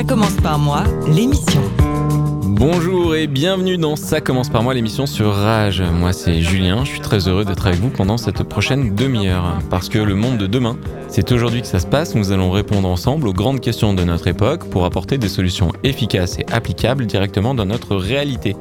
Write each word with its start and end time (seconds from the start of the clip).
Ça 0.00 0.04
commence 0.04 0.36
par 0.36 0.58
moi, 0.58 0.84
l'émission. 1.08 1.60
Bonjour 2.46 3.14
et 3.14 3.26
bienvenue 3.26 3.76
dans 3.76 3.96
Ça 3.96 4.22
commence 4.22 4.48
par 4.48 4.62
moi 4.62 4.72
l'émission 4.72 5.04
sur 5.04 5.30
Rage. 5.30 5.82
Moi 5.82 6.14
c'est 6.14 6.40
Julien, 6.40 6.86
je 6.86 6.92
suis 6.92 7.00
très 7.00 7.28
heureux 7.28 7.44
d'être 7.44 7.66
avec 7.66 7.80
vous 7.80 7.90
pendant 7.90 8.16
cette 8.16 8.42
prochaine 8.44 8.94
demi-heure. 8.94 9.58
Parce 9.68 9.90
que 9.90 9.98
le 9.98 10.14
monde 10.14 10.38
de 10.38 10.46
demain, 10.46 10.78
c'est 11.08 11.30
aujourd'hui 11.32 11.60
que 11.60 11.66
ça 11.66 11.80
se 11.80 11.86
passe, 11.86 12.14
nous 12.14 12.32
allons 12.32 12.50
répondre 12.50 12.88
ensemble 12.88 13.28
aux 13.28 13.34
grandes 13.34 13.60
questions 13.60 13.92
de 13.92 14.02
notre 14.02 14.26
époque 14.26 14.70
pour 14.70 14.86
apporter 14.86 15.18
des 15.18 15.28
solutions 15.28 15.70
efficaces 15.84 16.38
et 16.38 16.46
applicables 16.50 17.04
directement 17.04 17.52
dans 17.52 17.66
notre 17.66 17.94
réalité. 17.94 18.56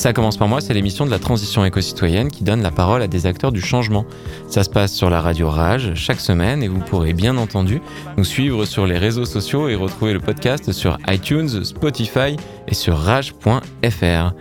Ça 0.00 0.14
commence 0.14 0.38
par 0.38 0.48
moi, 0.48 0.62
c'est 0.62 0.72
l'émission 0.72 1.04
de 1.04 1.10
la 1.10 1.18
transition 1.18 1.62
éco-citoyenne 1.62 2.30
qui 2.30 2.42
donne 2.42 2.62
la 2.62 2.70
parole 2.70 3.02
à 3.02 3.06
des 3.06 3.26
acteurs 3.26 3.52
du 3.52 3.60
changement. 3.60 4.06
Ça 4.48 4.64
se 4.64 4.70
passe 4.70 4.94
sur 4.94 5.10
la 5.10 5.20
radio 5.20 5.50
Rage 5.50 5.92
chaque 5.94 6.20
semaine 6.20 6.62
et 6.62 6.68
vous 6.68 6.78
pourrez 6.78 7.12
bien 7.12 7.36
entendu 7.36 7.82
nous 8.16 8.24
suivre 8.24 8.64
sur 8.64 8.86
les 8.86 8.96
réseaux 8.96 9.26
sociaux 9.26 9.68
et 9.68 9.74
retrouver 9.74 10.14
le 10.14 10.20
podcast 10.20 10.72
sur 10.72 10.96
iTunes, 11.06 11.64
Spotify 11.64 12.38
et 12.66 12.72
sur 12.72 12.96
rage.fr. 12.96 14.32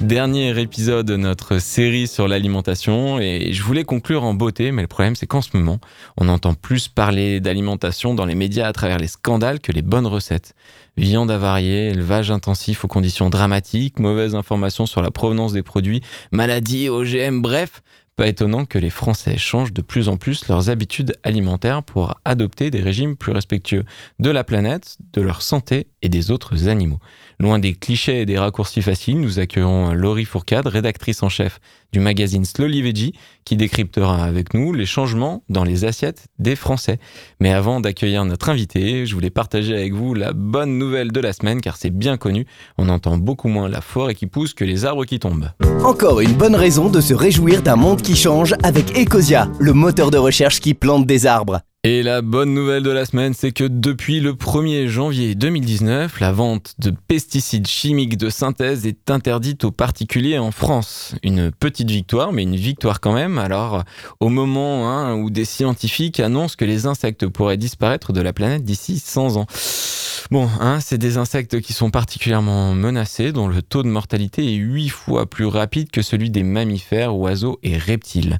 Dernier 0.00 0.56
épisode 0.60 1.06
de 1.06 1.16
notre 1.16 1.58
série 1.58 2.06
sur 2.06 2.28
l'alimentation 2.28 3.18
et 3.18 3.52
je 3.52 3.62
voulais 3.64 3.82
conclure 3.82 4.22
en 4.22 4.32
beauté, 4.32 4.70
mais 4.70 4.82
le 4.82 4.88
problème 4.88 5.16
c'est 5.16 5.26
qu'en 5.26 5.42
ce 5.42 5.56
moment, 5.56 5.80
on 6.16 6.28
entend 6.28 6.54
plus 6.54 6.86
parler 6.86 7.40
d'alimentation 7.40 8.14
dans 8.14 8.24
les 8.24 8.36
médias 8.36 8.68
à 8.68 8.72
travers 8.72 8.98
les 8.98 9.08
scandales 9.08 9.58
que 9.58 9.72
les 9.72 9.82
bonnes 9.82 10.06
recettes. 10.06 10.54
Viande 10.96 11.32
avariée, 11.32 11.88
élevage 11.88 12.30
intensif 12.30 12.84
aux 12.84 12.88
conditions 12.88 13.28
dramatiques, 13.28 13.98
mauvaise 13.98 14.36
information 14.36 14.86
sur 14.86 15.02
la 15.02 15.10
provenance 15.10 15.52
des 15.52 15.64
produits, 15.64 16.00
maladies, 16.30 16.88
OGM, 16.88 17.42
bref, 17.42 17.82
pas 18.18 18.26
étonnant 18.26 18.64
que 18.64 18.78
les 18.78 18.90
Français 18.90 19.38
changent 19.38 19.72
de 19.72 19.80
plus 19.80 20.08
en 20.08 20.16
plus 20.16 20.48
leurs 20.48 20.70
habitudes 20.70 21.14
alimentaires 21.22 21.84
pour 21.84 22.20
adopter 22.24 22.68
des 22.68 22.80
régimes 22.80 23.16
plus 23.16 23.30
respectueux 23.30 23.84
de 24.18 24.30
la 24.30 24.42
planète, 24.42 24.98
de 25.12 25.22
leur 25.22 25.40
santé 25.40 25.86
et 26.02 26.08
des 26.08 26.32
autres 26.32 26.68
animaux. 26.68 26.98
Loin 27.40 27.60
des 27.60 27.74
clichés 27.74 28.22
et 28.22 28.26
des 28.26 28.36
raccourcis 28.36 28.82
faciles, 28.82 29.20
nous 29.20 29.38
accueillons 29.38 29.92
Laurie 29.92 30.24
Fourcade, 30.24 30.66
rédactrice 30.66 31.22
en 31.22 31.28
chef 31.28 31.60
du 31.92 32.00
magazine 32.00 32.44
Slowly 32.44 32.82
Veggie, 32.82 33.14
qui 33.44 33.56
décryptera 33.56 34.24
avec 34.24 34.54
nous 34.54 34.72
les 34.72 34.86
changements 34.86 35.44
dans 35.48 35.62
les 35.62 35.84
assiettes 35.84 36.26
des 36.40 36.56
Français. 36.56 36.98
Mais 37.38 37.52
avant 37.52 37.78
d'accueillir 37.78 38.24
notre 38.24 38.48
invité, 38.48 39.06
je 39.06 39.14
voulais 39.14 39.30
partager 39.30 39.72
avec 39.74 39.92
vous 39.92 40.14
la 40.14 40.32
bonne 40.32 40.78
nouvelle 40.78 41.12
de 41.12 41.20
la 41.20 41.32
semaine, 41.32 41.60
car 41.60 41.76
c'est 41.76 41.90
bien 41.90 42.16
connu, 42.16 42.44
on 42.76 42.88
entend 42.88 43.16
beaucoup 43.16 43.48
moins 43.48 43.68
la 43.68 43.82
forêt 43.82 44.16
qui 44.16 44.26
pousse 44.26 44.52
que 44.52 44.64
les 44.64 44.84
arbres 44.84 45.04
qui 45.04 45.20
tombent. 45.20 45.50
Encore 45.84 46.20
une 46.20 46.34
bonne 46.34 46.56
raison 46.56 46.90
de 46.90 47.00
se 47.00 47.14
réjouir 47.14 47.62
d'un 47.62 47.76
monde 47.76 48.02
qui 48.02 48.16
change 48.16 48.54
avec 48.64 48.98
Ecosia, 48.98 49.48
le 49.60 49.72
moteur 49.72 50.10
de 50.10 50.18
recherche 50.18 50.58
qui 50.58 50.74
plante 50.74 51.06
des 51.06 51.24
arbres. 51.24 51.60
Et 51.84 52.02
la 52.02 52.22
bonne 52.22 52.54
nouvelle 52.54 52.82
de 52.82 52.90
la 52.90 53.04
semaine, 53.04 53.34
c'est 53.34 53.52
que 53.52 53.62
depuis 53.62 54.18
le 54.18 54.32
1er 54.32 54.88
janvier 54.88 55.36
2019, 55.36 56.18
la 56.18 56.32
vente 56.32 56.74
de 56.80 56.90
pesticides 56.90 57.68
chimiques 57.68 58.16
de 58.16 58.30
synthèse 58.30 58.84
est 58.84 59.12
interdite 59.12 59.62
aux 59.62 59.70
particuliers 59.70 60.38
en 60.38 60.50
France. 60.50 61.14
Une 61.22 61.52
petite 61.52 61.88
victoire, 61.88 62.32
mais 62.32 62.42
une 62.42 62.56
victoire 62.56 62.98
quand 62.98 63.12
même. 63.12 63.38
Alors, 63.38 63.84
au 64.18 64.28
moment 64.28 64.90
hein, 64.90 65.14
où 65.14 65.30
des 65.30 65.44
scientifiques 65.44 66.18
annoncent 66.18 66.56
que 66.58 66.64
les 66.64 66.86
insectes 66.86 67.28
pourraient 67.28 67.56
disparaître 67.56 68.12
de 68.12 68.22
la 68.22 68.32
planète 68.32 68.64
d'ici 68.64 68.98
100 68.98 69.36
ans. 69.36 69.46
Bon, 70.32 70.48
hein, 70.60 70.80
c'est 70.80 70.98
des 70.98 71.16
insectes 71.16 71.60
qui 71.60 71.72
sont 71.72 71.90
particulièrement 71.90 72.74
menacés, 72.74 73.32
dont 73.32 73.46
le 73.46 73.62
taux 73.62 73.84
de 73.84 73.88
mortalité 73.88 74.44
est 74.52 74.56
8 74.56 74.88
fois 74.88 75.30
plus 75.30 75.46
rapide 75.46 75.90
que 75.90 76.02
celui 76.02 76.28
des 76.28 76.42
mammifères, 76.42 77.16
oiseaux 77.16 77.60
et 77.62 77.78
reptiles. 77.78 78.38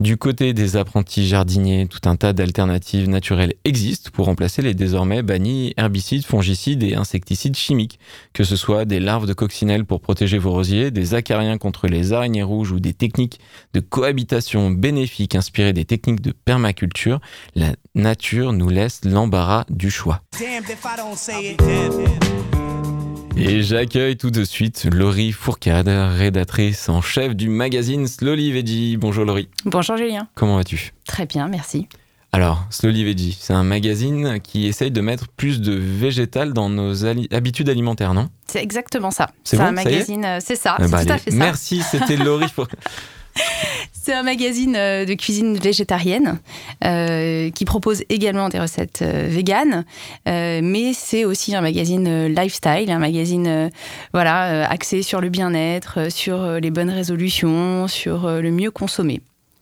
Du 0.00 0.16
côté 0.16 0.52
des 0.52 0.76
apprentis 0.76 1.28
jardiniers, 1.28 1.86
tout 1.86 2.08
un 2.08 2.16
tas 2.16 2.32
d'alternatives 2.32 2.77
naturelles 3.08 3.54
existent 3.64 4.10
pour 4.12 4.26
remplacer 4.26 4.62
les 4.62 4.74
désormais 4.74 5.22
bannis 5.22 5.74
herbicides, 5.76 6.24
fongicides 6.24 6.82
et 6.82 6.94
insecticides 6.94 7.56
chimiques, 7.56 7.98
que 8.32 8.44
ce 8.44 8.56
soit 8.56 8.84
des 8.84 9.00
larves 9.00 9.26
de 9.26 9.32
coccinelles 9.32 9.84
pour 9.84 10.00
protéger 10.00 10.38
vos 10.38 10.52
rosiers, 10.52 10.90
des 10.90 11.14
acariens 11.14 11.58
contre 11.58 11.86
les 11.86 12.12
araignées 12.12 12.42
rouges 12.42 12.72
ou 12.72 12.80
des 12.80 12.94
techniques 12.94 13.40
de 13.74 13.80
cohabitation 13.80 14.70
bénéfiques 14.70 15.34
inspirées 15.34 15.72
des 15.72 15.84
techniques 15.84 16.20
de 16.20 16.32
permaculture, 16.32 17.20
la 17.54 17.72
nature 17.94 18.52
nous 18.52 18.68
laisse 18.68 19.00
l'embarras 19.04 19.64
du 19.68 19.90
choix. 19.90 20.22
Et 23.40 23.62
j'accueille 23.62 24.16
tout 24.16 24.32
de 24.32 24.42
suite 24.42 24.88
Laurie 24.92 25.30
Fourcade, 25.30 25.88
rédactrice 25.88 26.88
en 26.88 27.00
chef 27.00 27.36
du 27.36 27.48
magazine 27.48 28.08
Slowly 28.08 28.50
Veggie. 28.50 28.96
Bonjour 28.96 29.24
Laurie. 29.24 29.48
Bonjour 29.64 29.96
Julien. 29.96 30.26
Comment 30.34 30.56
vas-tu? 30.56 30.92
Très 31.06 31.24
bien, 31.24 31.46
merci. 31.46 31.86
Alors, 32.32 32.66
Slowly 32.70 33.04
Veggie, 33.04 33.36
c'est 33.40 33.54
un 33.54 33.64
magazine 33.64 34.38
qui 34.42 34.66
essaye 34.66 34.90
de 34.90 35.00
mettre 35.00 35.28
plus 35.28 35.60
de 35.62 35.72
végétal 35.72 36.52
dans 36.52 36.68
nos 36.68 37.06
ali- 37.06 37.28
habitudes 37.32 37.70
alimentaires, 37.70 38.12
non? 38.12 38.28
C'est 38.46 38.62
exactement 38.62 39.10
ça. 39.10 39.30
C'est 39.44 39.58
un 39.58 39.68
bon, 39.68 39.72
magazine, 39.76 40.24
euh, 40.24 40.38
c'est 40.44 40.56
ça, 40.56 40.76
Ah 40.78 40.84
c'est 40.84 40.90
bah, 40.90 41.04
tout 41.06 41.12
à 41.12 41.18
fait 41.18 41.30
ça. 41.30 41.36
Merci, 41.36 41.82
c'était 41.82 42.16
Laurie. 42.16 42.46
C'est 43.92 44.14
un 44.14 44.22
magazine 44.22 44.74
euh, 44.74 45.04
de 45.04 45.14
cuisine 45.14 45.56
végétarienne 45.58 46.40
euh, 46.84 47.50
qui 47.50 47.64
propose 47.64 48.02
également 48.08 48.48
des 48.48 48.58
recettes 48.58 49.00
euh, 49.02 49.26
véganes, 49.28 49.84
euh, 50.26 50.60
mais 50.62 50.92
c'est 50.94 51.24
aussi 51.24 51.54
un 51.54 51.60
magazine 51.60 52.26
lifestyle, 52.26 52.90
un 52.90 52.98
magazine 52.98 53.70
voilà 54.12 54.68
axé 54.68 55.02
sur 55.02 55.20
le 55.20 55.28
bien-être, 55.28 56.10
sur 56.10 56.52
les 56.58 56.70
bonnes 56.70 56.90
résolutions, 56.90 57.86
sur 57.86 58.28
le 58.28 58.50
mieux 58.50 58.70
consommer. 58.70 59.20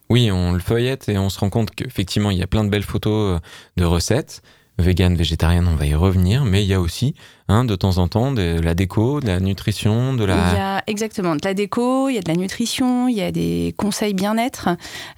Oui, 0.08 0.30
on 0.30 0.52
le 0.52 0.60
feuillette 0.60 1.08
et 1.08 1.18
on 1.18 1.28
se 1.28 1.38
rend 1.38 1.50
compte 1.50 1.70
qu'effectivement, 1.72 2.30
il 2.30 2.38
y 2.38 2.42
a 2.42 2.46
plein 2.46 2.64
de 2.64 2.70
belles 2.70 2.82
photos 2.82 3.36
euh, 3.36 3.40
de 3.76 3.84
recettes. 3.84 4.42
Vegan, 4.78 5.16
végétarienne, 5.16 5.66
on 5.68 5.74
va 5.74 5.86
y 5.86 5.94
revenir, 5.94 6.44
mais 6.44 6.62
il 6.62 6.66
y 6.66 6.74
a 6.74 6.80
aussi, 6.80 7.14
hein, 7.48 7.64
de 7.64 7.74
temps 7.76 7.96
en 7.96 8.08
temps, 8.08 8.32
de 8.32 8.60
la 8.60 8.74
déco, 8.74 9.20
de 9.20 9.26
la 9.26 9.40
nutrition, 9.40 10.12
de 10.12 10.24
Il 10.24 10.24
y 10.24 10.26
la... 10.26 10.76
a 10.76 10.82
exactement 10.86 11.34
de 11.34 11.40
la 11.42 11.54
déco, 11.54 12.10
il 12.10 12.14
y 12.14 12.18
a 12.18 12.20
de 12.20 12.28
la 12.28 12.36
nutrition, 12.36 13.08
il 13.08 13.16
y 13.16 13.22
a 13.22 13.32
des 13.32 13.74
conseils 13.78 14.12
bien-être, 14.12 14.68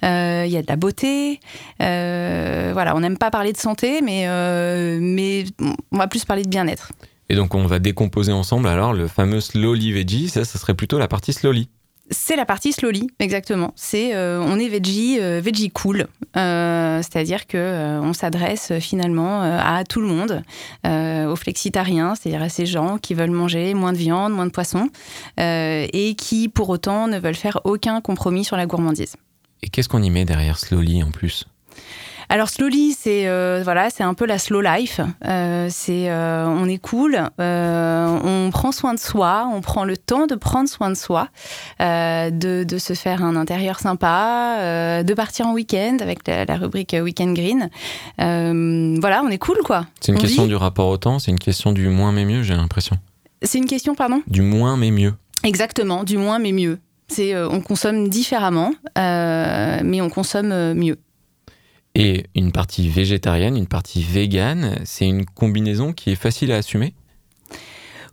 euh, 0.03 0.43
il 0.45 0.51
y 0.51 0.55
a 0.55 0.61
de 0.61 0.67
la 0.67 0.77
beauté. 0.77 1.41
Euh, 1.81 2.69
voilà, 2.71 2.95
on 2.95 3.01
n'aime 3.01 3.17
pas 3.17 3.31
parler 3.31 3.51
de 3.51 3.57
santé, 3.57 3.99
mais, 4.01 4.29
euh, 4.29 4.97
mais 5.01 5.43
on 5.91 5.97
va 5.97 6.07
plus 6.07 6.23
parler 6.23 6.43
de 6.43 6.49
bien-être. 6.49 6.93
Et 7.27 7.35
donc, 7.35 7.53
on 7.53 7.65
va 7.65 7.79
décomposer 7.79 8.31
ensemble, 8.31 8.69
alors, 8.69 8.93
le 8.93 9.07
fameux 9.07 9.41
slowly 9.41 9.91
veggie, 9.91 10.29
ça, 10.29 10.45
ça 10.45 10.57
serait 10.57 10.73
plutôt 10.73 10.99
la 10.99 11.09
partie 11.09 11.33
slowly. 11.33 11.67
C'est 12.11 12.35
la 12.35 12.45
partie 12.45 12.73
slowly, 12.73 13.07
exactement. 13.19 13.71
C'est 13.75 14.15
euh, 14.15 14.41
on 14.41 14.57
est 14.57 14.67
veggie, 14.67 15.19
euh, 15.19 15.41
veggie 15.43 15.69
cool, 15.69 16.07
Euh, 16.37 17.01
c'est-à-dire 17.01 17.47
que 17.47 17.57
euh, 17.57 18.01
on 18.01 18.13
s'adresse 18.13 18.71
finalement 18.79 19.43
euh, 19.43 19.59
à 19.59 19.83
tout 19.83 19.99
le 20.01 20.07
monde, 20.07 20.43
euh, 20.85 21.25
aux 21.31 21.35
flexitariens, 21.35 22.13
c'est-à-dire 22.15 22.41
à 22.41 22.49
ces 22.49 22.65
gens 22.65 22.97
qui 22.97 23.13
veulent 23.15 23.31
manger 23.31 23.73
moins 23.73 23.93
de 23.93 23.97
viande, 23.97 24.33
moins 24.33 24.45
de 24.45 24.51
poisson, 24.51 24.89
euh, 25.39 25.87
et 25.91 26.15
qui 26.15 26.49
pour 26.49 26.69
autant 26.69 27.07
ne 27.07 27.17
veulent 27.19 27.35
faire 27.35 27.59
aucun 27.63 28.01
compromis 28.01 28.43
sur 28.43 28.57
la 28.57 28.65
gourmandise. 28.65 29.15
Et 29.63 29.69
qu'est-ce 29.69 29.89
qu'on 29.89 30.03
y 30.03 30.09
met 30.09 30.25
derrière 30.25 30.57
slowly 30.57 31.03
en 31.03 31.11
plus? 31.11 31.45
Alors 32.31 32.49
slowly, 32.49 32.93
c'est 32.93 33.27
euh, 33.27 33.61
voilà, 33.63 33.89
c'est 33.89 34.03
un 34.03 34.13
peu 34.13 34.27
la 34.27 34.37
slow 34.37 34.61
life. 34.61 35.01
Euh, 35.25 35.67
c'est 35.71 36.11
euh, 36.11 36.45
on 36.45 36.69
est 36.69 36.77
cool, 36.77 37.19
on 37.39 38.49
prend 38.51 38.71
soin 38.71 38.93
de 38.93 38.99
soi, 38.99 39.49
on 39.51 39.61
prend 39.61 39.83
le 39.83 39.97
temps 39.97 40.27
de 40.27 40.35
prendre 40.35 40.69
soin 40.69 40.91
de 40.91 40.95
soi, 40.95 41.29
de, 41.79 42.63
de 42.63 42.77
se 42.77 42.93
faire 42.93 43.23
un 43.23 43.35
intérieur 43.35 43.79
sympa, 43.79 45.01
de 45.03 45.13
partir 45.15 45.47
en 45.47 45.53
week-end 45.53 45.97
avec 46.01 46.27
la, 46.27 46.45
la 46.45 46.55
rubrique 46.57 46.95
Weekend 47.01 47.35
Green. 47.35 47.69
Voilà, 48.17 49.23
on 49.25 49.29
est 49.29 49.39
cool 49.39 49.57
quoi. 49.65 49.87
C'est 49.99 50.11
une 50.11 50.19
On 50.19 50.21
question 50.21 50.43
vit. 50.43 50.49
du 50.49 50.55
rapport 50.55 50.89
au 50.89 50.97
temps, 50.97 51.17
c'est 51.17 51.31
une 51.31 51.39
question 51.39 51.71
du 51.71 51.87
moins 51.89 52.11
mais 52.11 52.25
mieux, 52.25 52.43
j'ai 52.43 52.53
l'impression. 52.55 52.97
C'est 53.41 53.57
une 53.57 53.65
question, 53.65 53.95
pardon? 53.95 54.21
Du 54.27 54.43
moins 54.43 54.77
mais 54.77 54.91
mieux. 54.91 55.15
Exactement, 55.43 56.03
du 56.03 56.17
moins 56.17 56.37
mais 56.37 56.51
mieux. 56.51 56.77
C'est 57.07 57.35
on 57.35 57.59
consomme 57.61 58.07
différemment, 58.07 58.71
mais 58.95 59.99
on 60.01 60.09
consomme 60.11 60.73
mieux. 60.75 60.99
Et 61.99 62.27
une 62.33 62.53
partie 62.53 62.87
végétarienne, 62.87 63.57
une 63.57 63.67
partie 63.67 64.01
végane, 64.01 64.79
c'est 64.85 65.05
une 65.05 65.25
combinaison 65.25 65.91
qui 65.91 66.11
est 66.11 66.15
facile 66.15 66.51
à 66.53 66.55
assumer? 66.55 66.93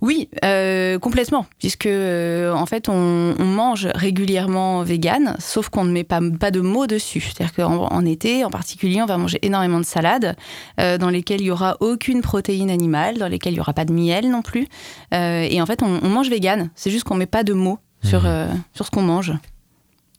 Oui, 0.03 0.29
euh, 0.45 0.99
complètement, 0.99 1.47
puisque 1.59 1.87
euh, 1.87 2.53
en 2.53 2.67
fait 2.67 2.89
on, 2.89 3.35
on 3.39 3.45
mange 3.45 3.89
régulièrement 3.95 4.83
vegan, 4.83 5.37
sauf 5.39 5.69
qu'on 5.69 5.85
ne 5.85 5.93
met 5.93 6.05
pas, 6.05 6.21
pas 6.39 6.51
de 6.51 6.61
mots 6.61 6.87
dessus. 6.89 7.21
C'est-à-dire 7.21 7.55
qu'en 7.55 7.87
en 7.87 8.05
été, 8.05 8.45
en 8.45 8.51
particulier, 8.51 9.01
on 9.01 9.07
va 9.07 9.19
manger 9.19 9.39
énormément 9.43 9.79
de 9.79 9.87
salades 9.87 10.37
euh, 10.81 10.99
dans 10.99 11.09
lesquelles 11.09 11.41
il 11.41 11.47
y 11.47 11.51
aura 11.53 11.77
aucune 11.79 12.23
protéine 12.23 12.71
animale, 12.71 13.19
dans 13.19 13.29
lesquelles 13.29 13.55
il 13.55 13.59
y 13.59 13.61
aura 13.61 13.73
pas 13.73 13.85
de 13.85 13.93
miel 13.93 14.29
non 14.31 14.43
plus. 14.43 14.67
Et 15.13 15.63
en 15.63 15.67
fait, 15.67 15.83
on, 15.83 16.01
on 16.03 16.09
mange 16.09 16.29
vegan. 16.29 16.71
C'est 16.75 16.91
juste 16.91 17.05
qu'on 17.05 17.15
met 17.15 17.27
pas 17.27 17.45
de 17.45 17.55
mots 17.55 17.79
sur 18.03 18.27
euh, 18.27 18.49
sur 18.75 18.85
ce 18.85 18.91
qu'on 18.91 19.03
mange. 19.03 19.33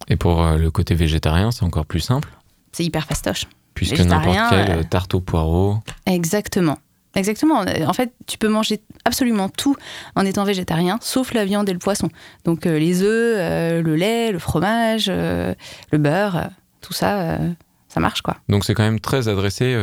Et 0.07 0.15
pour 0.15 0.41
le 0.43 0.71
côté 0.71 0.95
végétarien, 0.95 1.51
c'est 1.51 1.63
encore 1.63 1.85
plus 1.85 1.99
simple, 1.99 2.29
C'est 2.71 2.85
hyper 2.85 3.05
fastoche. 3.05 3.45
Puisque 3.77 3.99
n'importe 3.99 4.39
quelle 4.49 4.71
euh, 4.71 4.83
tarte 4.83 5.13
au 5.13 5.21
poireau. 5.21 5.77
Exactement. 6.07 6.79
Exactement. 7.15 7.63
En 7.87 7.93
fait, 7.93 8.11
tu 8.27 8.37
peux 8.37 8.47
manger 8.47 8.79
absolument 9.05 9.49
tout 9.49 9.75
en 10.15 10.25
étant 10.25 10.43
végétarien, 10.43 10.99
sauf 11.01 11.33
la 11.33 11.45
viande 11.45 11.67
et 11.67 11.73
le 11.73 11.79
poisson. 11.79 12.09
Donc 12.45 12.65
euh, 12.65 12.77
les 12.77 13.01
œufs, 13.01 13.35
euh, 13.37 13.81
le 13.81 13.95
lait, 13.95 14.31
le 14.31 14.39
fromage, 14.39 15.07
euh, 15.09 15.55
le 15.91 15.97
beurre, 15.97 16.49
tout 16.81 16.93
ça, 16.93 17.39
ça 17.87 17.99
marche 17.99 18.21
quoi. 18.21 18.37
Donc 18.49 18.65
c'est 18.65 18.75
quand 18.75 18.83
même 18.83 18.99
très 18.99 19.29
adressé 19.29 19.75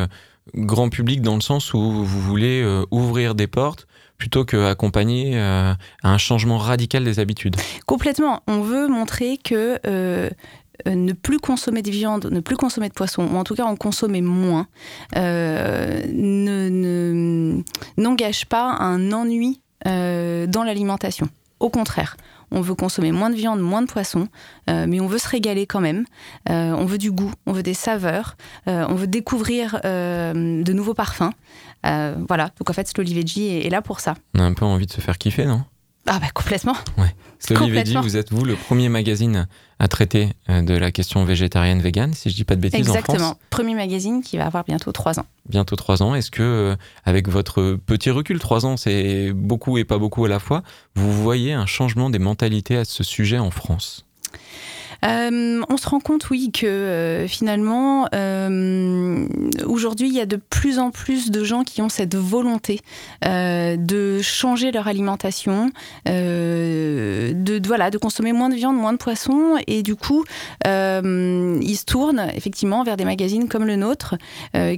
grand 0.55 0.91
public 0.91 1.23
dans 1.23 1.35
le 1.35 1.41
sens 1.41 1.75
où 1.75 1.81
vous 1.81 2.21
voulez 2.21 2.65
ouvrir 2.91 3.35
des 3.35 3.47
portes 3.47 3.87
plutôt 4.17 4.45
qu'accompagner 4.45 5.37
à 5.39 5.77
un 6.05 6.19
changement 6.19 6.59
radical 6.59 7.03
des 7.03 7.19
habitudes. 7.19 7.57
Complètement. 7.85 8.43
On 8.47 8.61
veut 8.61 8.87
montrer 8.87 9.39
que 9.39 9.81
ne 10.87 11.13
plus 11.13 11.39
consommer 11.39 11.83
de 11.83 11.91
viande, 11.91 12.27
ne 12.31 12.41
plus 12.41 12.57
consommer 12.57 12.89
de 12.89 12.95
poisson, 12.95 13.27
ou 13.33 13.37
en 13.37 13.45
tout 13.45 13.55
cas 13.55 13.65
en 13.65 13.77
consommer 13.77 14.21
moins, 14.23 14.67
euh, 15.17 16.03
ne- 16.13 16.69
ne- 16.69 17.63
n'engage 17.97 18.47
pas 18.47 18.73
un 18.79 19.13
ennui 19.13 19.61
euh, 19.87 20.47
dans 20.47 20.65
l'alimentation. 20.65 21.29
Au 21.61 21.71
contraire, 21.71 22.17
on 22.51 22.61
veut 22.61 22.75
consommer 22.75 23.13
moins 23.13 23.31
de 23.31 23.35
viande, 23.37 23.61
moins 23.61 23.83
de 23.83 23.87
poisson, 23.87 24.29
euh, 24.69 24.87
mais 24.89 25.01
on 25.01 25.07
veut 25.07 25.19
se 25.19 25.29
régaler 25.29 25.67
quand 25.67 25.81
même. 25.81 26.05
Euh, 26.51 26.73
on 26.73 26.85
veut 26.85 26.99
du 26.99 27.11
goût, 27.11 27.33
on 27.47 27.53
veut 27.53 27.63
des 27.63 27.75
saveurs, 27.75 28.37
euh, 28.69 28.85
on 28.89 28.95
veut 28.95 29.07
découvrir 29.07 29.81
euh, 29.85 30.63
de 30.63 30.73
nouveaux 30.73 30.95
parfums. 30.95 31.31
Euh, 31.87 32.15
voilà, 32.29 32.51
donc 32.59 32.71
en 32.71 32.73
fait, 32.73 32.89
Slowly 32.89 33.15
Veggie 33.15 33.47
est, 33.49 33.67
est 33.67 33.71
là 33.71 33.83
pour 33.83 34.01
ça. 34.01 34.15
On 34.35 34.41
a 34.41 34.45
un 34.45 34.53
peu 34.55 34.65
envie 34.65 34.87
de 34.87 34.93
se 34.93 35.01
faire 35.01 35.19
kiffer, 35.19 35.47
non? 35.47 35.63
Ah 36.07 36.19
bah 36.21 36.27
complètement. 36.35 36.75
Veggie, 37.49 37.61
Complètement. 37.61 38.01
vous 38.01 38.17
êtes 38.17 38.33
vous 38.33 38.45
le 38.45 38.55
premier 38.55 38.89
magazine 38.89 39.47
à 39.79 39.89
traiter 39.89 40.31
euh, 40.49 40.63
de 40.63 40.75
la 40.75 40.91
question 40.93 41.25
végétarienne 41.25 41.81
vegan, 41.83 42.15
si 42.15 42.31
je 42.31 42.35
dis 42.37 42.45
pas 42.45 42.57
de 42.57 42.61
bêtises 42.61 42.89
en 42.89 42.95
Exactement. 42.95 43.19
France. 43.19 43.37
Premier 43.51 43.75
magazine 43.75 44.23
qui 44.23 44.39
va 44.39 44.47
avoir 44.47 44.65
bientôt 44.65 44.93
trois 44.93 45.19
ans. 45.21 45.27
Bientôt 45.49 45.77
trois 45.77 46.03
ans. 46.03 46.15
Est-ce 46.15 46.31
que, 46.31 46.43
euh, 46.43 46.77
avec 47.05 47.29
votre 47.29 47.79
petit 47.87 48.11
recul, 48.11 48.39
trois 48.39 48.65
ans, 48.65 48.77
c'est 48.79 49.33
beaucoup 49.35 49.77
et 49.77 49.85
pas 49.85 49.99
beaucoup 49.99 50.25
à 50.25 50.29
la 50.29 50.39
fois, 50.39 50.63
vous 50.95 51.13
voyez 51.13 51.53
un 51.53 51.67
changement 51.67 52.09
des 52.09 52.19
mentalités 52.19 52.77
à 52.79 52.85
ce 52.87 53.03
sujet 53.03 53.39
en 53.39 53.51
France? 53.51 54.07
Euh, 55.05 55.63
on 55.69 55.77
se 55.77 55.89
rend 55.89 56.01
compte, 56.01 56.31
oui, 56.31 56.51
que 56.53 56.67
euh, 56.67 57.29
finalement, 57.29 58.09
euh, 58.15 59.27
aujourd'hui, 59.67 60.09
il 60.09 60.15
y 60.15 60.21
a 60.21 60.27
de 60.27 60.37
plus 60.37 60.79
en 60.79 60.91
plus 60.91 61.31
de 61.31 61.45
gens 61.45 61.63
qui 61.63 61.83
ont 61.83 61.89
cette 61.89 62.15
volonté 62.15 62.81
de 63.23 64.21
changer 64.23 64.73
leur 64.73 64.89
alimentation, 64.89 65.71
de, 66.07 67.33
de- 67.35 67.99
consommer 67.99 68.33
moins 68.33 68.49
de 68.49 68.55
viande, 68.55 68.77
moins 68.77 68.93
de 68.93 68.99
poisson, 68.99 69.57
et 69.67 69.83
du 69.83 69.95
coup, 69.97 70.25
ils 70.65 71.77
se 71.77 71.85
tournent 71.85 72.27
effectivement 72.35 72.83
vers 72.85 72.97
des 72.97 73.05
magazines 73.05 73.49
comme 73.49 73.65
le 73.65 73.77
nôtre 73.77 74.17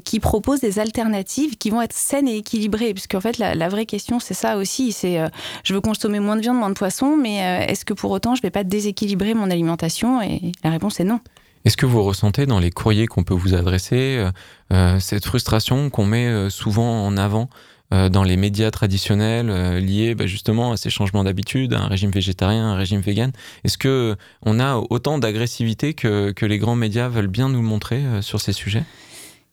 qui 0.04 0.20
proposent 0.20 0.60
des 0.60 0.78
alternatives 0.78 1.56
qui 1.56 1.70
vont 1.70 1.82
être 1.82 1.92
saines 1.92 2.28
et 2.28 2.36
équilibrées, 2.36 2.92
puisqu'en 2.94 3.20
fait, 3.20 3.38
la, 3.38 3.54
la 3.54 3.68
vraie 3.68 3.86
question, 3.86 4.20
c'est 4.20 4.34
ça 4.34 4.56
aussi, 4.56 4.92
c'est 4.92 5.18
je 5.64 5.74
veux 5.74 5.80
consommer 5.80 6.20
moins 6.20 6.36
de 6.36 6.42
viande, 6.42 6.56
moins 6.58 6.70
de 6.70 6.74
poisson, 6.74 7.16
mais 7.16 7.36
est-ce 7.68 7.84
que 7.84 7.94
pour 7.94 8.10
autant, 8.10 8.34
je 8.34 8.42
vais 8.42 8.50
pas 8.50 8.64
déséquilibrer 8.64 9.34
mon 9.34 9.50
alimentation 9.50 10.15
Et 10.22 10.52
la 10.64 10.70
réponse 10.70 11.00
est 11.00 11.04
non. 11.04 11.20
Est-ce 11.66 11.76
que 11.76 11.84
vous 11.84 12.04
ressentez 12.04 12.46
dans 12.46 12.60
les 12.60 12.70
courriers 12.70 13.08
qu'on 13.08 13.24
peut 13.24 13.34
vous 13.34 13.54
adresser 13.54 14.18
euh, 14.18 14.30
euh, 14.72 15.00
cette 15.00 15.26
frustration 15.26 15.90
qu'on 15.90 16.06
met 16.06 16.28
euh, 16.28 16.48
souvent 16.48 17.04
en 17.04 17.16
avant 17.16 17.50
dans 17.92 18.24
les 18.24 18.36
médias 18.36 18.72
traditionnels 18.72 19.46
liés 19.78 20.16
bah, 20.16 20.26
justement 20.26 20.72
à 20.72 20.76
ces 20.76 20.90
changements 20.90 21.22
d'habitude, 21.22 21.72
à 21.72 21.82
un 21.82 21.86
régime 21.86 22.10
végétarien, 22.10 22.72
un 22.72 22.74
régime 22.74 23.00
vegan? 23.00 23.30
Est-ce 23.62 23.78
que 23.78 24.16
on 24.42 24.58
a 24.58 24.82
autant 24.90 25.18
d'agressivité 25.18 25.94
que, 25.94 26.32
que 26.32 26.44
les 26.44 26.58
grands 26.58 26.74
médias 26.74 27.08
veulent 27.08 27.28
bien 27.28 27.48
nous 27.48 27.62
montrer 27.62 28.02
sur 28.22 28.40
ces 28.40 28.52
sujets? 28.52 28.82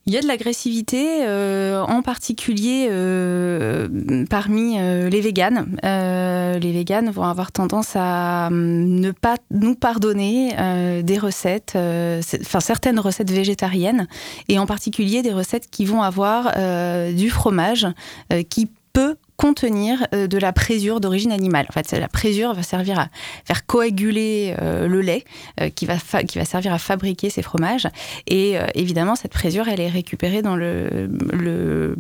Il 0.06 0.12
y 0.12 0.18
a 0.18 0.22
de 0.22 0.28
l'agressivité, 0.28 1.26
euh, 1.26 1.82
en 1.82 2.02
particulier 2.02 2.88
euh, 2.92 3.88
parmi 4.30 4.78
euh, 4.78 5.08
les 5.08 5.22
véganes. 5.22 5.78
Euh, 5.86 6.60
les 6.60 6.74
véganes 6.74 7.10
vont 7.10 7.24
avoir 7.24 7.54
tendance 7.54 7.96
à 7.96 8.48
hum, 8.48 9.00
ne 9.00 9.12
pas 9.12 9.38
nous 9.50 9.76
pardonner 9.76 10.56
euh, 10.60 11.04
des 11.04 11.18
recettes, 11.18 11.74
euh, 11.78 12.22
enfin 12.42 12.60
certaines 12.60 13.00
recettes 13.00 13.32
végétariennes, 13.32 14.08
et 14.50 14.60
en 14.60 14.66
particulier 14.66 15.22
des 15.22 15.32
recettes 15.32 15.70
qui 15.72 15.86
vont 15.86 16.02
avoir 16.02 16.52
du 17.14 17.30
fromage 17.30 17.88
qui 18.50 18.70
peut 18.92 19.16
contenir 19.38 20.06
euh, 20.14 20.28
de 20.28 20.38
la 20.38 20.54
présure 20.54 21.00
d'origine 21.00 21.32
animale. 21.32 21.66
En 21.70 21.74
fait, 21.74 21.92
la 21.92 22.08
présure 22.08 22.54
va 22.54 22.64
servir 22.64 23.00
à 23.00 23.08
faire 23.46 23.66
coaguler 23.66 24.56
euh, 24.62 24.88
le 24.88 25.02
lait, 25.02 25.24
euh, 25.62 25.70
qui, 25.70 25.86
va 25.86 25.96
qui 26.28 26.38
va 26.38 26.46
servir 26.46 26.74
à 26.74 26.78
fabriquer 26.80 27.30
ces 27.30 27.42
fromages. 27.42 27.88
Et 28.28 28.56
évidemment, 28.76 29.16
cette 29.16 29.32
présure, 29.34 29.68
elle 29.68 29.80
est 29.80 29.90
récupérée 29.90 30.42
dans 30.42 30.56
le 30.56 31.10
le- 31.32 31.96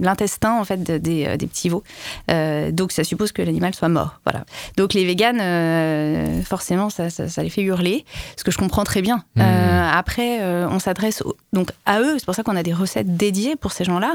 l'intestin 0.00 0.58
en 0.58 0.64
fait 0.64 0.82
de- 0.82 0.98
des, 0.98 1.36
des 1.36 1.46
petits 1.46 1.68
veaux. 1.68 1.82
Euh, 2.30 2.70
donc, 2.70 2.92
ça 2.92 3.04
suppose 3.04 3.32
que 3.32 3.42
l'animal 3.42 3.74
soit 3.74 3.88
mort. 3.88 4.20
Voilà. 4.24 4.44
Donc, 4.76 4.94
les 4.94 5.04
véganes, 5.04 5.40
euh, 5.40 6.42
forcément, 6.42 6.90
ça, 6.90 7.10
ça, 7.10 7.28
ça 7.28 7.42
les 7.42 7.50
fait 7.50 7.62
hurler, 7.62 8.04
ce 8.36 8.44
que 8.44 8.50
je 8.50 8.58
comprends 8.58 8.84
très 8.84 9.02
bien. 9.02 9.24
Mmh. 9.36 9.40
Euh, 9.42 9.90
après, 9.92 10.40
on 10.66 10.78
s'adresse 10.78 11.22
donc 11.52 11.70
à 11.86 12.00
eux. 12.00 12.16
C'est 12.18 12.24
pour 12.24 12.34
ça 12.34 12.42
qu'on 12.42 12.56
a 12.56 12.62
des 12.62 12.72
recettes 12.74 13.16
dédiées 13.16 13.56
pour 13.56 13.72
ces 13.72 13.84
gens-là, 13.84 14.14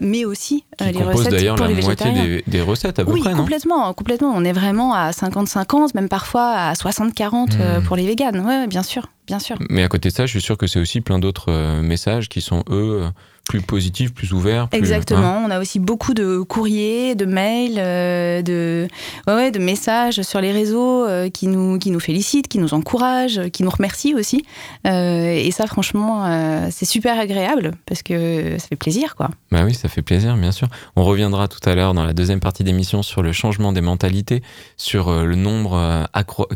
mais 0.00 0.24
aussi 0.24 0.64
les 0.80 0.92
recettes 1.02 1.56
pour 1.56 1.66
les 1.66 1.87
moitié 1.88 2.12
des, 2.12 2.44
des 2.46 2.60
recettes 2.62 2.98
à 2.98 3.04
peu 3.04 3.12
oui, 3.12 3.20
près, 3.20 3.32
non? 3.32 3.38
complètement, 3.38 3.92
complètement. 3.94 4.32
On 4.34 4.44
est 4.44 4.52
vraiment 4.52 4.94
à 4.94 5.10
50-50, 5.10 5.90
même 5.94 6.08
parfois 6.08 6.50
à 6.52 6.72
60-40 6.74 7.56
euh, 7.60 7.80
Hmm. 7.80 7.82
pour 7.84 7.96
les 7.96 8.06
véganes. 8.06 8.40
Ouais, 8.46 8.66
bien 8.66 8.82
sûr, 8.82 9.08
bien 9.26 9.38
sûr. 9.38 9.56
Mais 9.70 9.82
à 9.82 9.88
côté 9.88 10.08
de 10.08 10.14
ça, 10.14 10.26
je 10.26 10.30
suis 10.30 10.40
sûr 10.40 10.56
que 10.56 10.66
c'est 10.66 10.80
aussi 10.80 11.00
plein 11.00 11.18
d'autres 11.18 11.50
euh, 11.50 11.82
messages 11.82 12.28
qui 12.28 12.40
sont, 12.40 12.62
eux, 12.70 13.02
euh, 13.02 13.08
plus 13.48 13.62
positifs, 13.62 14.12
plus 14.12 14.32
ouverts. 14.34 14.68
plus- 14.68 14.78
Exactement. 14.78 15.38
hein. 15.38 15.42
On 15.46 15.50
a 15.50 15.58
aussi 15.58 15.78
beaucoup 15.78 16.12
de 16.12 16.40
courriers, 16.40 17.14
de 17.14 17.24
mails, 17.24 17.78
euh, 17.78 18.42
de, 18.42 18.86
ouais, 19.26 19.34
ouais, 19.34 19.50
de 19.50 19.58
messages 19.58 20.20
sur 20.20 20.40
les 20.42 20.52
réseaux 20.52 21.06
euh, 21.06 21.30
qui, 21.30 21.46
nous, 21.48 21.78
qui 21.78 21.90
nous 21.90 21.98
félicitent, 21.98 22.46
qui 22.46 22.58
nous 22.58 22.74
encouragent, 22.74 23.48
qui 23.50 23.62
nous 23.62 23.70
remercient 23.70 24.14
aussi. 24.14 24.44
Euh, 24.86 25.32
et 25.32 25.50
ça, 25.50 25.66
franchement, 25.66 26.68
c'est 26.70 26.84
super 26.84 27.18
agréable 27.18 27.72
parce 27.86 28.02
que 28.02 28.58
ça 28.58 28.68
fait 28.68 28.76
plaisir, 28.76 29.16
quoi. 29.16 29.30
Bah 29.50 29.62
oui, 29.64 29.72
ça 29.74 29.88
fait 29.88 30.02
plaisir, 30.02 30.36
bien 30.36 30.52
sûr. 30.52 30.68
On 30.94 31.04
reviendra 31.04 31.48
tout 31.48 31.66
à 31.68 31.74
l'heure 31.74 31.94
dans 31.94 32.04
la 32.04 32.12
deuxième 32.12 32.40
partie 32.40 32.64
d'émission 32.64 33.02
sur 33.02 33.22
le 33.22 33.32
changement 33.32 33.72
des 33.72 33.80
mentalités, 33.80 34.42
sur 34.76 35.10
le 35.10 35.34
nombre 35.36 36.06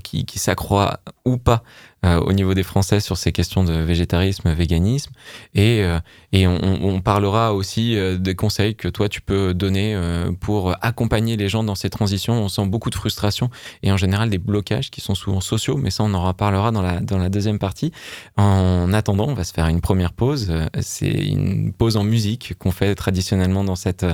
qui 0.02 0.38
s'accroît 0.38 1.00
ou 1.25 1.38
pas 1.38 1.62
euh, 2.04 2.18
au 2.21 2.32
niveau 2.32 2.54
des 2.54 2.62
Français 2.62 3.00
sur 3.00 3.16
ces 3.16 3.32
questions 3.32 3.64
de 3.64 3.73
végétarisme, 3.73 4.52
véganisme. 4.52 5.12
Et, 5.54 5.82
euh, 5.82 5.99
et 6.32 6.47
on, 6.47 6.59
on 6.62 7.00
parlera 7.00 7.54
aussi 7.54 7.97
euh, 7.97 8.16
des 8.18 8.35
conseils 8.35 8.75
que 8.75 8.88
toi, 8.88 9.09
tu 9.09 9.21
peux 9.21 9.54
donner 9.54 9.97
pour 10.40 10.75
accompagner 10.85 11.37
les 11.37 11.49
gens 11.49 11.64
dans 11.64 11.75
ces 11.75 11.90
transitions. 11.90 12.35
On 12.35 12.49
sent 12.49 12.66
beaucoup 12.66 12.90
de 12.90 12.94
frustration 12.94 13.50
et 13.82 13.92
en 13.92 13.97
général 13.97 14.30
des 14.30 14.38
blocages 14.38 14.90
qui 14.90 15.00
sont 15.00 15.14
souvent 15.14 15.40
sociaux, 15.40 15.76
mais 15.76 15.90
ça, 15.90 16.04
on 16.04 16.14
en 16.14 16.26
reparlera 16.26 16.71
dans 16.73 16.82
la, 16.82 17.00
dans 17.00 17.18
la 17.18 17.28
deuxième 17.28 17.59
partie. 17.59 17.92
En 18.37 18.92
attendant, 18.92 19.28
on 19.28 19.35
va 19.35 19.44
se 19.44 19.52
faire 19.52 19.66
une 19.68 19.80
première 19.80 20.12
pause. 20.12 20.52
C'est 20.80 21.11
une 21.11 21.73
pause 21.73 21.97
en 21.97 22.04
musique 22.04 22.54
qu'on 22.59 22.71
fait 22.71 22.94
traditionnellement 22.94 23.64
dans 23.64 23.76
cette, 23.76 24.06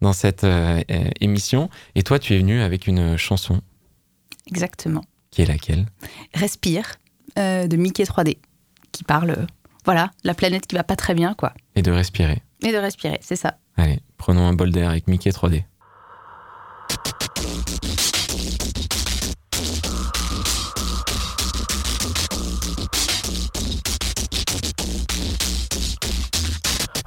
dans 0.00 0.12
cette 0.12 0.44
euh, 0.44 0.80
émission. 1.20 1.70
Et 1.94 2.02
toi, 2.02 2.18
tu 2.18 2.34
es 2.34 2.38
venu 2.38 2.60
avec 2.60 2.86
une 2.86 3.16
chanson 3.16 3.60
Exactement. 4.46 5.04
qui 5.30 5.42
est 5.42 5.46
laquelle? 5.46 5.86
Respire 6.34 6.96
de 7.36 7.76
Mickey 7.76 8.04
3D 8.04 8.38
qui 8.92 9.04
parle, 9.04 9.30
euh, 9.30 9.46
voilà, 9.84 10.10
la 10.24 10.34
planète 10.34 10.66
qui 10.66 10.74
va 10.74 10.84
pas 10.84 10.96
très 10.96 11.14
bien, 11.14 11.34
quoi. 11.34 11.52
Et 11.76 11.82
de 11.82 11.90
respirer. 11.90 12.42
Et 12.62 12.72
de 12.72 12.76
respirer, 12.76 13.18
c'est 13.22 13.36
ça. 13.36 13.58
Allez, 13.76 14.00
prenons 14.16 14.46
un 14.46 14.52
bol 14.52 14.70
d'air 14.70 14.90
avec 14.90 15.06
Mickey 15.06 15.30
3D. 15.30 15.64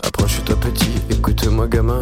Approche-toi 0.04 0.60
petit, 0.60 0.92
écoute-moi 1.10 1.68
gamin. 1.68 2.01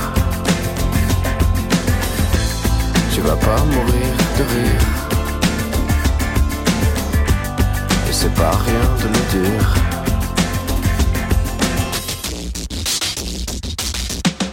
Tu 3.13 3.19
vas 3.19 3.35
pas 3.35 3.61
mourir 3.65 4.13
de 4.37 4.43
rire. 4.43 4.81
Et 8.09 8.13
c'est 8.13 8.33
pas 8.33 8.51
rien 8.51 8.85
de 9.01 9.07
le 9.07 9.49
dire. 9.49 9.80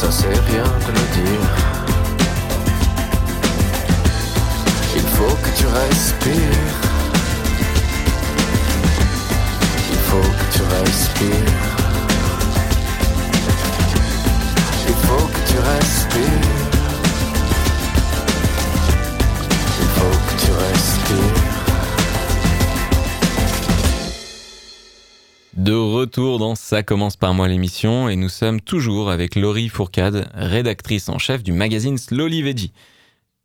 Ça 0.00 0.10
c'est 0.10 0.28
rien 0.50 0.64
de 0.64 0.92
le 0.98 1.06
dire. 1.20 1.46
Il 4.96 5.02
faut 5.02 5.36
que 5.44 5.50
tu 5.58 5.66
respires. 5.66 6.78
Il 9.92 9.98
faut 10.08 10.30
que 10.38 10.56
tu 10.56 10.62
respires. 10.62 11.69
Retour 26.00 26.38
dans 26.38 26.54
Ça 26.54 26.82
commence 26.82 27.18
par 27.18 27.34
moi 27.34 27.46
l'émission 27.46 28.08
et 28.08 28.16
nous 28.16 28.30
sommes 28.30 28.62
toujours 28.62 29.10
avec 29.10 29.34
Laurie 29.34 29.68
Fourcade, 29.68 30.30
rédactrice 30.32 31.10
en 31.10 31.18
chef 31.18 31.42
du 31.42 31.52
magazine 31.52 31.98
Slowly 31.98 32.40
Veggie. 32.40 32.72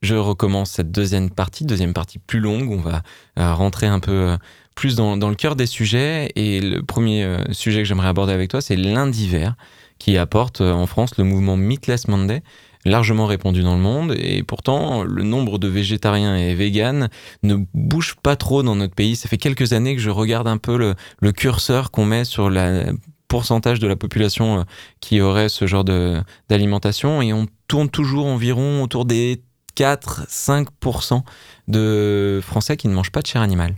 Je 0.02 0.16
recommence 0.16 0.72
cette 0.72 0.90
deuxième 0.90 1.30
partie, 1.30 1.66
deuxième 1.66 1.94
partie 1.94 2.18
plus 2.18 2.40
longue, 2.40 2.72
on 2.72 2.80
va 2.80 3.02
euh, 3.38 3.54
rentrer 3.54 3.88
un 3.88 4.00
peu 4.00 4.12
euh, 4.14 4.38
plus 4.74 4.96
dans, 4.96 5.18
le 5.18 5.36
cœur 5.36 5.58
des 5.58 5.66
sujets. 5.66 6.32
Et 6.38 6.62
le 6.62 6.82
premier 6.82 7.26
euh, 7.26 7.44
sujet 7.52 7.80
que 7.80 7.86
j'aimerais 7.90 8.08
aborder 8.08 8.32
avec 8.32 8.50
toi 8.50 8.62
c'est 8.62 8.78
lundi 8.78 9.28
vert 9.28 9.56
qui 10.00 10.18
apporte 10.18 10.62
en 10.62 10.86
France 10.86 11.18
le 11.18 11.26
mouvement 11.26 11.58
Meatless 11.58 12.08
Monday 12.08 12.42
largement 12.86 13.26
répandu 13.26 13.64
dans 13.64 13.76
le 13.76 13.82
monde 13.82 14.16
et 14.18 14.44
pourtant 14.44 15.04
le 15.04 15.24
nombre 15.24 15.58
de 15.58 15.68
végétariens 15.68 16.38
et 16.38 16.54
véganes 16.54 17.10
ne 17.44 17.58
bouge 17.74 18.16
pas 18.22 18.36
trop 18.36 18.64
dans 18.64 18.76
notre 18.76 18.94
pays. 18.94 19.16
Ça 19.16 19.28
fait 19.28 19.38
quelques 19.38 19.74
années 19.74 19.96
que 19.96 20.02
je 20.02 20.12
regarde 20.12 20.48
un 20.48 20.58
peu 20.58 20.78
le, 20.78 21.32
curseur 21.32 21.92
qu'on 21.92 22.06
met 22.06 22.24
sur 22.24 22.50
le 22.50 22.98
pourcentage 23.28 23.80
de 23.80 23.88
la 23.88 23.96
population 23.96 24.60
euh, 24.60 24.64
qui 25.02 25.20
aurait 25.20 25.50
ce 25.50 25.66
genre 25.66 25.84
d'alimentation 25.84 27.22
et 27.22 27.34
on 27.34 27.48
tourne 27.68 27.90
toujours 27.90 28.28
environ 28.28 28.84
autour 28.84 29.06
des 29.06 29.42
4-5% 29.76 31.22
de 31.68 32.40
Français 32.44 32.78
qui 32.78 32.88
ne 32.88 32.94
mangent 32.94 33.12
pas 33.12 33.22
de 33.22 33.28
chair 33.28 33.42
animale. 33.42 33.76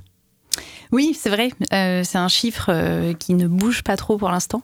Oui, 0.92 1.18
c'est 1.20 1.30
vrai. 1.30 1.52
Euh, 1.74 2.02
c'est 2.04 2.18
un 2.18 2.28
chiffre 2.28 2.70
euh, 2.70 3.14
qui 3.14 3.34
ne 3.34 3.48
bouge 3.48 3.84
pas 3.84 3.98
trop 3.98 4.18
pour 4.18 4.30
l'instant. 4.30 4.62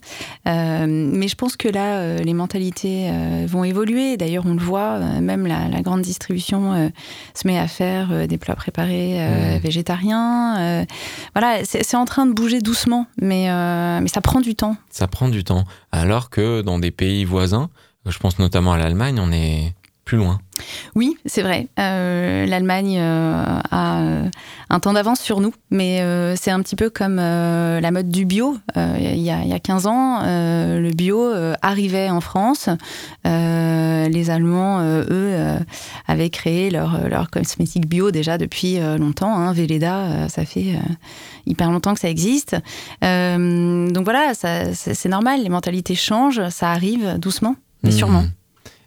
Euh, 0.47 0.85
mais 0.87 1.27
je 1.27 1.35
pense 1.35 1.55
que 1.55 1.67
là, 1.67 2.17
les 2.17 2.33
mentalités 2.33 3.11
vont 3.47 3.63
évoluer. 3.63 4.17
D'ailleurs, 4.17 4.45
on 4.45 4.53
le 4.53 4.59
voit, 4.59 4.99
même 4.99 5.47
la, 5.47 5.67
la 5.67 5.81
grande 5.81 6.01
distribution 6.01 6.91
se 7.33 7.47
met 7.47 7.59
à 7.59 7.67
faire 7.67 8.27
des 8.27 8.37
plats 8.37 8.55
préparés 8.55 9.13
Mmh. 9.13 9.57
végétariens. 9.59 10.85
Voilà, 11.35 11.63
c'est 11.63 11.95
en 11.95 12.05
train 12.05 12.25
de 12.25 12.33
bouger 12.33 12.61
doucement, 12.61 13.07
mais, 13.21 13.47
mais 14.01 14.07
ça 14.07 14.21
prend 14.21 14.41
du 14.41 14.55
temps. 14.55 14.75
Ça 14.89 15.07
prend 15.07 15.29
du 15.29 15.43
temps. 15.43 15.65
Alors 15.91 16.29
que 16.29 16.61
dans 16.61 16.79
des 16.79 16.91
pays 16.91 17.25
voisins, 17.25 17.69
je 18.05 18.17
pense 18.17 18.39
notamment 18.39 18.73
à 18.73 18.77
l'Allemagne, 18.77 19.19
on 19.19 19.31
est 19.31 19.73
plus 20.05 20.17
loin. 20.17 20.39
Oui, 20.95 21.17
c'est 21.25 21.41
vrai. 21.41 21.67
Euh, 21.79 22.45
L'Allemagne 22.45 22.97
euh, 22.99 23.59
a 23.71 24.01
euh, 24.01 24.29
un 24.69 24.79
temps 24.79 24.93
d'avance 24.93 25.19
sur 25.19 25.39
nous, 25.39 25.53
mais 25.71 26.01
euh, 26.01 26.35
c'est 26.35 26.51
un 26.51 26.61
petit 26.61 26.75
peu 26.75 26.89
comme 26.89 27.15
la 27.15 27.91
mode 27.91 28.09
du 28.09 28.25
bio. 28.25 28.57
Il 28.75 29.21
y, 29.21 29.31
a, 29.31 29.41
il 29.43 29.47
y 29.47 29.53
a 29.53 29.59
15 29.59 29.87
ans, 29.87 30.21
le 30.23 30.91
bio 30.91 31.31
arrivait 31.61 32.09
en 32.09 32.21
France. 32.21 32.69
Les 33.25 34.29
Allemands, 34.29 34.81
eux, 34.83 35.57
avaient 36.07 36.29
créé 36.29 36.69
leur, 36.69 37.07
leur 37.07 37.29
cosmétique 37.29 37.87
bio 37.87 38.11
déjà 38.11 38.37
depuis 38.37 38.79
longtemps. 38.97 39.35
Hein. 39.35 39.53
Velleda, 39.53 39.95
euh, 39.99 40.27
ça 40.27 40.45
fait 40.45 40.75
hyper 41.45 41.71
longtemps 41.71 41.93
que 41.93 41.99
ça 41.99 42.09
existe. 42.09 42.55
Donc 43.01 44.03
voilà, 44.03 44.33
c'est 44.33 44.73
c'est 44.73 45.09
normal, 45.09 45.41
les 45.41 45.49
mentalités 45.49 45.95
changent, 45.95 46.49
ça 46.49 46.71
arrive 46.71 47.17
doucement, 47.19 47.55
mais 47.83 47.89
Mmh. 47.89 47.93
sûrement. 47.93 48.23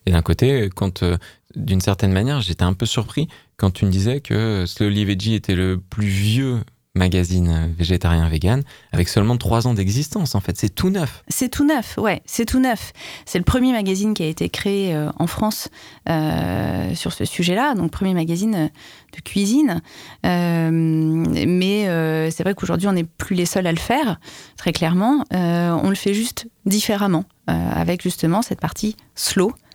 Et 0.07 0.13
d'un 0.13 0.23
côté, 0.23 0.71
quand 0.75 1.03
euh, 1.03 1.17
d'une 1.55 1.81
certaine 1.81 2.13
manière, 2.13 2.41
j'étais 2.41 2.63
un 2.63 2.75
peu 2.75 2.87
surpris 2.87 3.29
quand 3.57 3.71
tu 3.71 3.85
me 3.87 3.91
disais 3.91 4.21
que 4.21 4.65
Slowly 4.67 5.05
Veggie 5.05 5.35
était 5.35 5.55
le 5.57 5.79
plus 5.79 6.07
vieux 6.07 6.61
magazine 6.95 7.75
végétarien 7.77 8.27
vegan 8.29 8.63
avec 8.91 9.09
seulement 9.09 9.37
trois 9.37 9.67
ans 9.67 9.75
d'existence 9.75 10.35
en 10.35 10.41
fait. 10.41 10.57
C'est 10.57 10.75
tout 10.75 10.89
neuf. 10.89 11.23
C'est 11.29 11.51
tout 11.51 11.67
neuf 11.67 11.99
ouais 11.99 12.23
c'est 12.25 12.47
tout 12.47 12.59
neuf. 12.59 12.93
C'est 13.27 13.39
le 13.39 13.45
premier 13.45 13.73
magazine 13.73 14.15
qui 14.15 14.23
a 14.23 14.27
été 14.27 14.49
créé 14.49 14.95
euh, 14.95 15.11
en 15.19 15.27
France 15.27 15.69
euh, 16.09 16.95
sur 16.95 17.13
ce 17.13 17.27
sujet 17.27 17.55
là 17.55 17.75
donc 17.75 17.91
premier 17.91 18.15
magazine 18.15 18.71
de 19.15 19.21
cuisine. 19.21 19.83
Euh, 20.25 20.71
mais 20.73 21.87
euh, 21.89 22.31
c'est 22.31 22.43
vrai 22.43 22.55
qu'aujourd'hui 22.55 22.89
on 22.89 22.93
n'est 22.93 23.05
plus 23.05 23.37
les 23.37 23.47
seuls 23.47 23.67
à 23.67 23.73
le 23.73 23.79
faire 23.79 24.19
très 24.57 24.73
clairement. 24.73 25.23
Euh, 25.35 25.73
on 25.83 25.91
le 25.91 25.97
fait 25.97 26.15
juste 26.15 26.49
différemment 26.65 27.25
euh, 27.51 27.71
avec 27.73 28.03
justement 28.03 28.41
cette 28.41 28.61
partie 28.61 28.97
slow. 29.15 29.49
euh, 29.51 29.66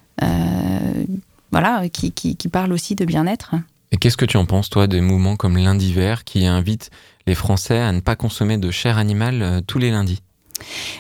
voilà 1.52 1.90
qui, 1.90 2.12
qui, 2.12 2.36
qui 2.36 2.48
parle 2.48 2.74
aussi 2.74 2.96
de 2.96 3.06
bien-être 3.06 3.56
et 3.92 3.98
qu'est-ce 3.98 4.18
que 4.18 4.26
tu 4.26 4.38
en 4.38 4.46
penses, 4.46 4.70
toi, 4.70 4.88
des 4.88 5.02
mouvements 5.02 5.36
comme 5.36 5.58
lundi 5.58 5.92
vert 5.92 6.24
qui 6.24 6.46
invitent 6.46 6.90
les 7.28 7.36
Français 7.36 7.78
à 7.78 7.92
ne 7.92 8.00
pas 8.00 8.16
consommer 8.16 8.58
de 8.58 8.72
chair 8.72 8.98
animale 8.98 9.42
euh, 9.42 9.62
tous 9.66 9.80
les 9.80 9.92
lundis? 9.92 10.22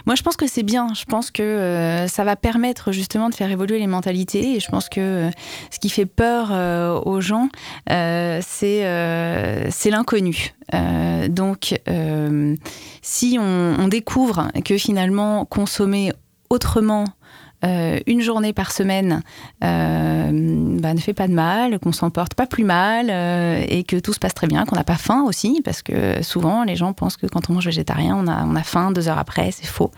Moi, 0.05 0.15
je 0.15 0.23
pense 0.23 0.35
que 0.35 0.47
c'est 0.47 0.63
bien. 0.63 0.87
Je 0.93 1.05
pense 1.05 1.31
que 1.31 1.41
euh, 1.41 2.07
ça 2.07 2.23
va 2.23 2.35
permettre 2.35 2.91
justement 2.91 3.29
de 3.29 3.35
faire 3.35 3.49
évoluer 3.49 3.79
les 3.79 3.87
mentalités. 3.87 4.55
Et 4.55 4.59
je 4.59 4.69
pense 4.69 4.89
que 4.89 4.99
euh, 4.99 5.31
ce 5.69 5.79
qui 5.79 5.89
fait 5.89 6.05
peur 6.05 6.49
euh, 6.51 6.99
aux 6.99 7.21
gens, 7.21 7.47
euh, 7.89 8.41
c'est 8.45 8.85
euh, 8.85 9.69
l'inconnu. 9.85 10.53
Euh, 10.73 11.29
donc, 11.29 11.79
euh, 11.87 12.55
si 13.01 13.37
on, 13.39 13.75
on 13.79 13.87
découvre 13.87 14.49
que 14.65 14.77
finalement 14.77 15.45
consommer 15.45 16.11
autrement 16.49 17.05
euh, 17.63 17.99
une 18.07 18.21
journée 18.21 18.53
par 18.53 18.71
semaine 18.71 19.21
euh, 19.63 20.77
bah, 20.79 20.93
ne 20.93 20.99
fait 20.99 21.13
pas 21.13 21.27
de 21.27 21.33
mal, 21.33 21.79
qu'on 21.79 21.91
s'en 21.91 22.09
porte 22.09 22.33
pas 22.33 22.47
plus 22.47 22.63
mal 22.63 23.07
euh, 23.09 23.63
et 23.67 23.83
que 23.83 23.97
tout 23.97 24.13
se 24.13 24.19
passe 24.19 24.33
très 24.33 24.47
bien, 24.47 24.65
qu'on 24.65 24.75
n'a 24.75 24.83
pas 24.83 24.95
faim 24.95 25.23
aussi, 25.27 25.61
parce 25.63 25.81
que 25.81 26.23
souvent 26.23 26.63
les 26.63 26.75
gens 26.75 26.93
pensent 26.93 27.17
que 27.17 27.27
quand 27.27 27.49
on 27.49 27.53
mange 27.53 27.65
végétarien, 27.65 28.15
on 28.15 28.27
a, 28.27 28.43
on 28.45 28.55
a 28.55 28.63
faim 28.63 28.91
deux 28.91 29.07
heures 29.07 29.19
après, 29.19 29.51
c'est 29.51 29.67
faux. 29.67 29.91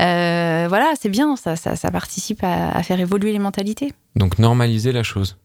Euh, 0.00 0.66
voilà, 0.68 0.92
c'est 1.00 1.08
bien, 1.08 1.36
ça, 1.36 1.56
ça, 1.56 1.90
participe 1.90 2.42
à, 2.42 2.82
faire 2.82 3.00
évoluer 3.00 3.32
les 3.32 3.38
mentalités. 3.38 3.92
Donc 4.16 4.38
normaliser 4.38 4.92
la 4.92 5.02
chose. 5.02 5.36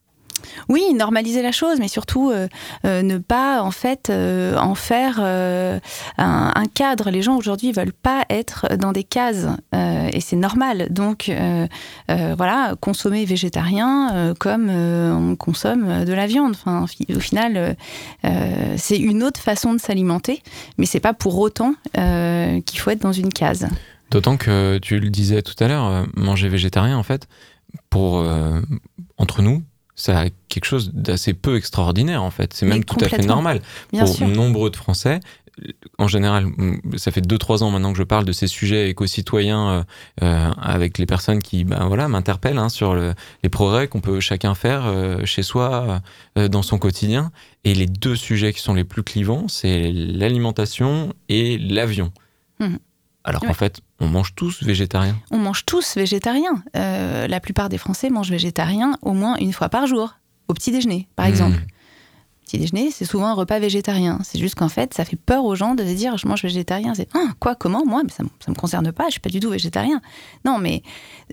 Oui, 0.69 0.93
normaliser 0.93 1.41
la 1.41 1.51
chose, 1.51 1.79
mais 1.79 1.87
surtout 1.87 2.31
euh, 2.31 2.47
euh, 2.85 3.01
ne 3.01 3.17
pas 3.17 3.61
en 3.61 3.71
fait 3.71 4.09
euh, 4.09 4.57
en 4.57 4.75
faire 4.75 5.19
un, 5.19 5.79
un, 6.17 6.65
cadre. 6.73 7.09
Les 7.09 7.21
gens 7.21 7.37
aujourd'hui 7.37 7.71
veulent 7.71 7.93
pas 7.93 8.25
être 8.29 8.67
dans 8.77 8.91
des 8.91 9.03
cases 9.03 9.47
et 9.73 10.19
c'est 10.19 10.35
normal. 10.35 10.87
Donc 10.89 11.31
voilà, 12.07 12.75
consommer 12.79 13.25
végétarien 13.25 14.33
comme 14.39 14.69
on 14.69 15.35
consomme 15.35 16.05
de 16.05 16.13
la 16.13 16.27
viande. 16.27 16.51
Enfin, 16.51 16.85
au 17.13 17.19
final, 17.19 17.75
c'est 18.77 18.97
une 18.97 19.23
autre 19.23 19.39
façon 19.39 19.73
de 19.73 19.79
s'alimenter, 19.79 20.41
mais 20.77 20.85
c'est 20.85 20.99
pas 20.99 21.13
pour 21.13 21.37
autant 21.39 21.75
qu'il 21.93 22.79
faut 22.79 22.91
être 22.91 23.01
dans 23.01 23.13
une 23.13 23.31
case. 23.31 23.67
D'autant 24.11 24.37
que 24.37 24.77
tu 24.79 24.99
le 24.99 25.09
disais 25.09 25.41
tout 25.41 25.55
à 25.63 25.67
l'heure, 25.67 26.05
manger 26.15 26.49
végétarien 26.49 26.97
en 26.97 27.03
fait, 27.03 27.27
pour 27.89 28.25
entre 29.17 29.41
nous, 29.41 29.63
ça 29.95 30.21
a 30.21 30.25
quelque 30.49 30.65
chose 30.65 30.91
d'assez 30.93 31.33
peu 31.33 31.55
extraordinaire 31.55 32.23
en 32.23 32.31
fait. 32.31 32.53
C'est 32.53 32.65
même 32.65 32.83
tout 32.83 32.97
à 33.01 33.09
fait 33.09 33.25
normal. 33.25 33.61
Bien 33.91 34.05
Pour 34.05 34.15
sûr. 34.15 34.27
nombreux 34.27 34.69
de 34.69 34.75
Français, 34.75 35.19
en 35.97 36.07
général, 36.07 36.47
ça 36.97 37.11
fait 37.11 37.25
2-3 37.25 37.63
ans 37.63 37.71
maintenant 37.71 37.93
que 37.93 37.97
je 37.97 38.03
parle 38.03 38.25
de 38.25 38.31
ces 38.31 38.47
sujets 38.47 38.89
éco-citoyens 38.89 39.69
euh, 39.69 39.83
euh, 40.23 40.51
avec 40.61 40.97
les 40.97 41.05
personnes 41.05 41.41
qui 41.41 41.63
ben, 41.63 41.87
voilà, 41.87 42.07
m'interpellent 42.07 42.57
hein, 42.57 42.69
sur 42.69 42.93
le, 42.93 43.13
les 43.43 43.49
progrès 43.49 43.87
qu'on 43.87 44.01
peut 44.01 44.19
chacun 44.19 44.53
faire 44.53 44.85
euh, 44.85 45.25
chez 45.25 45.43
soi, 45.43 46.01
dans 46.35 46.61
son 46.61 46.77
quotidien. 46.77 47.31
Et 47.63 47.73
les 47.73 47.85
deux 47.85 48.15
sujets 48.15 48.53
qui 48.53 48.59
sont 48.59 48.73
les 48.73 48.83
plus 48.83 49.03
clivants, 49.03 49.47
c'est 49.47 49.91
l'alimentation 49.91 51.13
et 51.29 51.57
l'avion. 51.57 52.11
Mmh. 52.59 52.75
Alors 53.23 53.41
qu'en 53.41 53.53
fait, 53.53 53.81
on 53.99 54.07
mange 54.07 54.35
tous 54.35 54.63
végétarien. 54.63 55.15
On 55.31 55.37
mange 55.37 55.65
tous 55.65 55.95
végétarien. 55.95 56.63
Euh, 56.75 57.27
la 57.27 57.39
plupart 57.39 57.69
des 57.69 57.77
Français 57.77 58.09
mangent 58.09 58.29
végétarien 58.29 58.97
au 59.01 59.13
moins 59.13 59.35
une 59.37 59.53
fois 59.53 59.69
par 59.69 59.87
jour, 59.87 60.15
au 60.47 60.53
petit 60.53 60.71
déjeuner, 60.71 61.07
par 61.15 61.25
exemple. 61.25 61.57
Mmh. 61.57 61.67
Petit 62.45 62.57
déjeuner, 62.59 62.91
c'est 62.91 63.05
souvent 63.05 63.27
un 63.27 63.33
repas 63.33 63.57
végétarien. 63.57 64.19
C'est 64.23 64.37
juste 64.37 64.55
qu'en 64.55 64.69
fait, 64.69 64.93
ça 64.93 65.05
fait 65.05 65.15
peur 65.15 65.45
aux 65.45 65.55
gens 65.55 65.73
de 65.73 65.83
se 65.83 65.93
dire 65.93 66.17
je 66.17 66.27
mange 66.27 66.43
végétarien. 66.43 66.93
C'est 66.93 67.07
ah, 67.15 67.31
quoi, 67.39 67.55
comment 67.55 67.85
Moi, 67.85 68.03
mais 68.03 68.11
ça 68.11 68.23
ne 68.23 68.53
me 68.53 68.55
concerne 68.55 68.91
pas, 68.91 69.05
je 69.05 69.11
suis 69.11 69.19
pas 69.21 69.29
du 69.29 69.39
tout 69.39 69.49
végétarien. 69.49 70.01
Non, 70.43 70.59
mais 70.59 70.83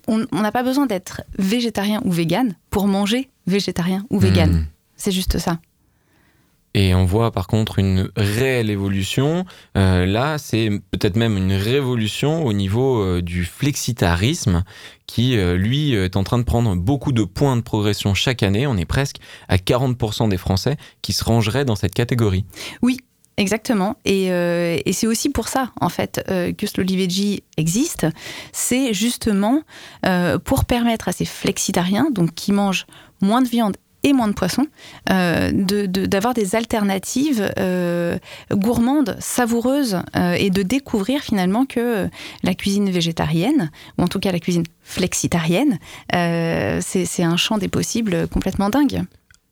on 0.06 0.24
n'a 0.32 0.52
pas 0.52 0.62
besoin 0.62 0.86
d'être 0.86 1.22
végétarien 1.38 2.00
ou 2.04 2.12
vegan 2.12 2.54
pour 2.70 2.86
manger 2.86 3.28
végétarien 3.46 4.06
ou 4.08 4.18
vegan. 4.18 4.52
Mmh. 4.52 4.66
C'est 4.96 5.12
juste 5.12 5.38
ça. 5.38 5.58
Et 6.74 6.94
on 6.94 7.04
voit 7.04 7.30
par 7.32 7.46
contre 7.46 7.78
une 7.78 8.10
réelle 8.16 8.70
évolution. 8.70 9.44
Euh, 9.76 10.06
là, 10.06 10.38
c'est 10.38 10.70
peut-être 10.90 11.16
même 11.16 11.36
une 11.36 11.52
révolution 11.52 12.44
au 12.46 12.52
niveau 12.52 13.02
euh, 13.02 13.20
du 13.20 13.44
flexitarisme 13.44 14.64
qui, 15.06 15.36
euh, 15.36 15.56
lui, 15.56 15.92
est 15.92 16.16
en 16.16 16.24
train 16.24 16.38
de 16.38 16.44
prendre 16.44 16.74
beaucoup 16.74 17.12
de 17.12 17.24
points 17.24 17.56
de 17.56 17.62
progression 17.62 18.14
chaque 18.14 18.42
année. 18.42 18.66
On 18.66 18.76
est 18.76 18.86
presque 18.86 19.16
à 19.48 19.56
40% 19.56 20.30
des 20.30 20.38
Français 20.38 20.76
qui 21.02 21.12
se 21.12 21.24
rangeraient 21.24 21.66
dans 21.66 21.76
cette 21.76 21.94
catégorie. 21.94 22.44
Oui, 22.80 22.98
Exactement. 23.38 23.96
Et, 24.04 24.28
c'est 24.92 25.06
aussi 25.06 25.30
pour 25.30 25.48
ça, 25.48 25.72
en 25.80 25.88
fait, 25.88 26.22
euh, 26.28 26.52
que 26.52 26.66
Slowly 26.66 26.98
Veggie 26.98 27.42
existe. 27.56 28.06
C'est 28.52 28.92
justement 28.92 29.62
pour 30.44 30.66
permettre 30.66 31.08
à 31.08 31.12
ces 31.12 31.24
flexitariens, 31.24 32.10
donc 32.10 32.34
qui 32.34 32.52
mangent 32.52 32.86
moins 33.22 33.40
de 33.40 33.48
viande 33.48 33.76
et 34.02 34.12
moins 34.12 34.28
de 34.28 34.32
poissons, 34.32 34.66
euh, 35.10 35.50
d'avoir 35.52 36.34
de, 36.34 36.40
de, 36.40 36.44
des 36.44 36.56
alternatives 36.56 37.52
euh, 37.58 38.18
gourmandes, 38.50 39.16
savoureuses, 39.20 39.98
euh, 40.16 40.34
et 40.34 40.50
de 40.50 40.62
découvrir 40.62 41.20
finalement 41.20 41.66
que 41.66 42.08
la 42.42 42.54
cuisine 42.54 42.90
végétarienne, 42.90 43.70
ou 43.98 44.02
en 44.02 44.08
tout 44.08 44.18
cas 44.18 44.32
la 44.32 44.40
cuisine 44.40 44.64
flexitarienne, 44.82 45.78
c'est 46.12 47.22
un 47.22 47.36
champ 47.36 47.58
des 47.58 47.68
possibles 47.68 48.26
complètement 48.28 48.68
dingue. 48.68 49.04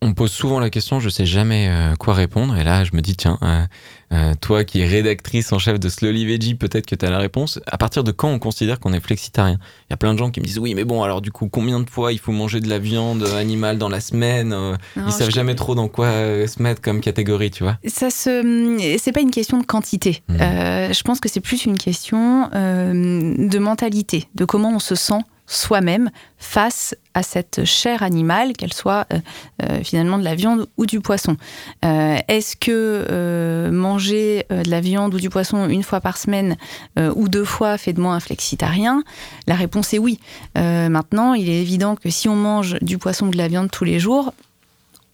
On 0.02 0.14
pose 0.14 0.30
souvent 0.30 0.60
la 0.60 0.70
question, 0.70 0.98
je 0.98 1.10
sais 1.10 1.26
jamais 1.26 1.68
euh, 1.68 1.94
quoi 1.94 2.14
répondre, 2.14 2.56
et 2.56 2.64
là 2.64 2.84
je 2.84 2.92
me 2.94 3.02
dis, 3.02 3.16
tiens, 3.16 3.36
euh, 3.42 3.66
euh, 4.14 4.32
toi 4.40 4.64
qui 4.64 4.80
es 4.80 4.86
rédactrice 4.86 5.52
en 5.52 5.58
chef 5.58 5.78
de 5.78 5.90
Slowly 5.90 6.24
Veggie, 6.24 6.54
peut-être 6.54 6.86
que 6.86 6.94
tu 6.94 7.04
as 7.04 7.10
la 7.10 7.18
réponse. 7.18 7.60
À 7.66 7.76
partir 7.76 8.02
de 8.02 8.10
quand 8.10 8.30
on 8.30 8.38
considère 8.38 8.80
qu'on 8.80 8.94
est 8.94 9.00
flexitarien? 9.00 9.58
Il 9.60 9.92
y 9.92 9.92
a 9.92 9.98
plein 9.98 10.14
de 10.14 10.18
gens 10.18 10.30
qui 10.30 10.40
me 10.40 10.46
disent, 10.46 10.58
oui, 10.58 10.74
mais 10.74 10.84
bon, 10.84 11.02
alors 11.02 11.20
du 11.20 11.30
coup, 11.30 11.50
combien 11.50 11.80
de 11.80 11.90
fois 11.90 12.14
il 12.14 12.18
faut 12.18 12.32
manger 12.32 12.60
de 12.60 12.68
la 12.70 12.78
viande 12.78 13.24
animale 13.24 13.76
dans 13.76 13.90
la 13.90 14.00
semaine? 14.00 14.48
Non, 14.48 14.78
Ils 14.96 15.12
savent 15.12 15.28
jamais 15.28 15.54
trop 15.54 15.74
dans 15.74 15.88
quoi 15.88 16.10
se 16.46 16.62
mettre 16.62 16.80
comme 16.80 17.02
catégorie, 17.02 17.50
tu 17.50 17.62
vois. 17.62 17.76
Ça 17.86 18.08
se, 18.08 18.96
c'est 18.98 19.12
pas 19.12 19.20
une 19.20 19.30
question 19.30 19.58
de 19.58 19.66
quantité. 19.66 20.22
Mmh. 20.28 20.38
je 20.38 21.02
pense 21.02 21.20
que 21.20 21.28
c'est 21.28 21.40
plus 21.40 21.66
une 21.66 21.76
question 21.76 22.48
de 22.48 23.58
mentalité, 23.58 24.28
de 24.34 24.46
comment 24.46 24.74
on 24.74 24.78
se 24.78 24.94
sent 24.94 25.20
soi-même 25.50 26.10
face 26.38 26.94
à 27.12 27.22
cette 27.22 27.64
chair 27.64 28.02
animale, 28.02 28.52
qu'elle 28.52 28.72
soit 28.72 29.06
euh, 29.12 29.18
euh, 29.62 29.82
finalement 29.82 30.16
de 30.16 30.22
la 30.22 30.36
viande 30.36 30.68
ou 30.76 30.86
du 30.86 31.00
poisson. 31.00 31.36
Euh, 31.84 32.16
Est-ce 32.28 32.56
que 32.56 33.68
manger 33.70 34.46
de 34.48 34.70
la 34.70 34.80
viande 34.80 35.14
ou 35.14 35.18
du 35.18 35.28
poisson 35.28 35.68
une 35.68 35.82
fois 35.82 36.00
par 36.00 36.16
semaine 36.16 36.56
ou 36.96 37.28
deux 37.28 37.44
fois 37.44 37.78
fait 37.78 37.92
de 37.92 38.00
moi 38.00 38.14
un 38.14 38.20
flexitarien? 38.20 39.02
La 39.46 39.54
réponse 39.54 39.92
est 39.92 39.98
oui. 39.98 40.20
maintenant, 40.54 41.34
il 41.34 41.48
est 41.48 41.60
évident 41.60 41.96
que 41.96 42.10
si 42.10 42.28
on 42.28 42.36
mange 42.36 42.76
du 42.80 42.98
poisson 42.98 43.26
ou 43.26 43.30
de 43.30 43.38
la 43.38 43.48
viande 43.48 43.70
tous 43.70 43.84
les 43.84 43.98
jours, 43.98 44.32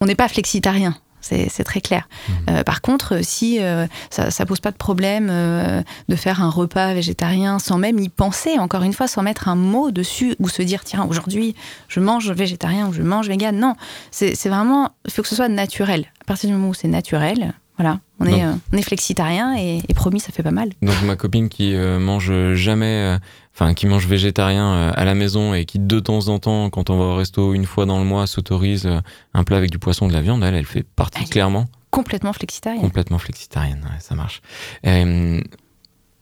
on 0.01 0.07
n'est 0.07 0.15
pas 0.15 0.29
flexitarien 0.29 0.97
c'est 1.27 1.65
très 1.65 1.81
clair. 1.81 2.09
Mmh. 2.29 2.33
Euh, 2.51 2.63
par 2.63 2.81
contre, 2.81 3.25
si 3.25 3.61
euh, 3.61 3.87
ça, 4.11 4.31
ça, 4.31 4.47
pose 4.47 4.61
pas 4.61 4.71
de 4.71 4.77
problème 4.77 5.29
euh, 5.31 5.83
de 6.09 6.17
faire 6.17 6.43
un 6.43 6.51
repas 6.51 6.95
végétarien 6.95 7.59
sans 7.59 7.79
même 7.79 7.99
y 7.99 8.09
penser, 8.09 8.59
encore 8.59 8.83
une 8.83 8.93
fois, 8.93 9.09
sans 9.09 9.23
mettre 9.23 9.49
un 9.49 9.57
mot 9.57 9.91
dessus 9.91 10.37
ou 10.39 10.49
se 10.49 10.63
dire 10.63 10.85
tiens 10.85 11.07
aujourd'hui 11.09 11.55
je 11.89 12.01
mange 12.01 12.31
végétarien 12.31 12.89
ou 12.89 12.93
je 12.93 13.03
mange 13.03 13.29
vegan, 13.29 13.59
non, 13.59 13.75
c'est 14.11 14.35
vraiment 14.49 14.91
il 15.05 15.13
faut 15.13 15.23
que 15.23 15.29
ce 15.29 15.37
soit 15.37 15.49
naturel. 15.49 16.07
À 16.21 16.25
partir 16.25 16.49
du 16.49 16.57
moment 16.57 16.69
où 16.69 16.75
c'est 16.75 16.89
naturel, 16.89 17.55
voilà, 17.79 18.01
on 18.21 18.27
est, 18.27 18.43
Donc, 18.43 18.61
on 18.73 18.77
est 18.79 18.83
flexitarien 18.83 19.55
et, 19.57 19.83
et, 19.87 19.95
promis 19.95 20.21
ça 20.21 20.33
fait 20.33 20.43
pas 20.43 20.51
mal. 20.51 20.71
Donc 20.81 20.95
ma 21.05 21.17
copine 21.17 21.49
qui 21.49 21.75
mange 21.75 22.33
jamais 22.55 23.19
enfin 23.57 23.73
qui 23.73 23.87
mange 23.87 24.07
végétarien 24.07 24.75
euh, 24.75 24.93
à 24.95 25.07
la 25.07 25.15
maison 25.15 25.55
et 25.55 25.65
qui 25.65 25.79
de 25.79 25.99
temps 25.99 26.29
en 26.29 26.39
temps, 26.39 26.69
quand 26.69 26.91
on 26.91 26.99
va 26.99 27.05
au 27.05 27.15
resto 27.15 27.55
une 27.55 27.65
fois 27.65 27.87
dans 27.87 27.99
le 27.99 28.05
mois, 28.05 28.27
s'autorise 28.27 28.85
euh, 28.85 29.01
un 29.33 29.45
plat 29.45 29.57
avec 29.57 29.71
du 29.71 29.79
poisson, 29.79 30.09
de 30.09 30.13
la 30.13 30.21
viande, 30.21 30.45
elle, 30.45 30.55
elle 30.55 30.67
fait 30.67 30.83
partie 30.83 31.23
elle 31.23 31.31
clairement. 31.31 31.67
Complètement 31.91 32.35
flexitarienne. 32.35 32.83
Complètement 32.83 33.19
flexitarienne, 33.19 33.81
ouais, 33.85 34.01
ça 34.01 34.15
marche. 34.15 34.43
Euh, 34.85 35.41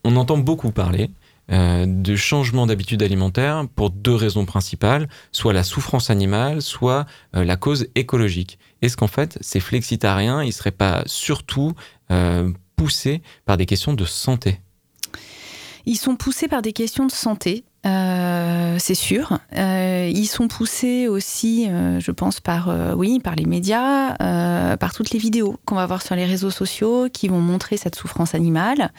on 0.05 0.15
entend 0.15 0.39
beaucoup 0.39 0.71
parler 0.71 1.11
euh, 1.51 1.85
de 1.89 2.15
changement 2.15 2.69
d'habitude 2.69 3.03
alimentaire 3.03 3.67
pour 3.75 3.91
deux 3.91 4.15
raisons 4.15 4.45
principales, 4.45 5.09
soit 5.33 5.53
la 5.53 5.65
souffrance 5.65 6.11
animale, 6.11 6.63
soit 6.63 7.07
euh, 7.35 7.43
la 7.43 7.57
cause 7.57 7.89
écologique. 7.97 8.57
Est-ce 8.83 8.97
qu'en 8.97 9.09
fait, 9.09 9.37
ces 9.41 9.59
flexitariens, 9.59 10.45
ils 10.45 10.53
seraient 10.53 10.71
pas 10.71 11.03
surtout 11.07 11.73
poussés 12.77 13.23
par 13.45 13.57
des 13.57 13.67
questions 13.67 13.95
de 13.95 14.05
santé? 14.05 14.61
Ils 15.87 15.97
sont 15.97 16.17
poussés 16.17 16.49
par 16.49 16.63
des 16.63 16.73
questions 16.73 17.07
de 17.07 17.13
santé. 17.13 17.65
Euh, 17.87 18.77
c'est 18.79 18.95
sûr. 18.95 19.39
Euh, 19.57 20.11
ils 20.13 20.27
sont 20.27 20.49
poussés 20.49 21.07
aussi, 21.07 21.67
euh, 21.69 22.01
je 22.01 22.11
pense, 22.11 22.41
par, 22.41 22.75
oui, 22.97 23.21
par 23.21 23.35
les 23.35 23.45
médias, 23.45 24.17
par 24.77 24.93
toutes 24.95 25.11
les 25.11 25.19
vidéos 25.19 25.57
qu'on 25.65 25.75
va 25.75 25.87
voir 25.87 26.03
sur 26.03 26.15
les 26.15 26.25
réseaux 26.25 26.51
sociaux 26.51 27.09
qui 27.13 27.29
vont 27.29 27.41
montrer 27.41 27.77
cette 27.77 27.95
souffrance 27.95 28.35
animale. 28.35 28.91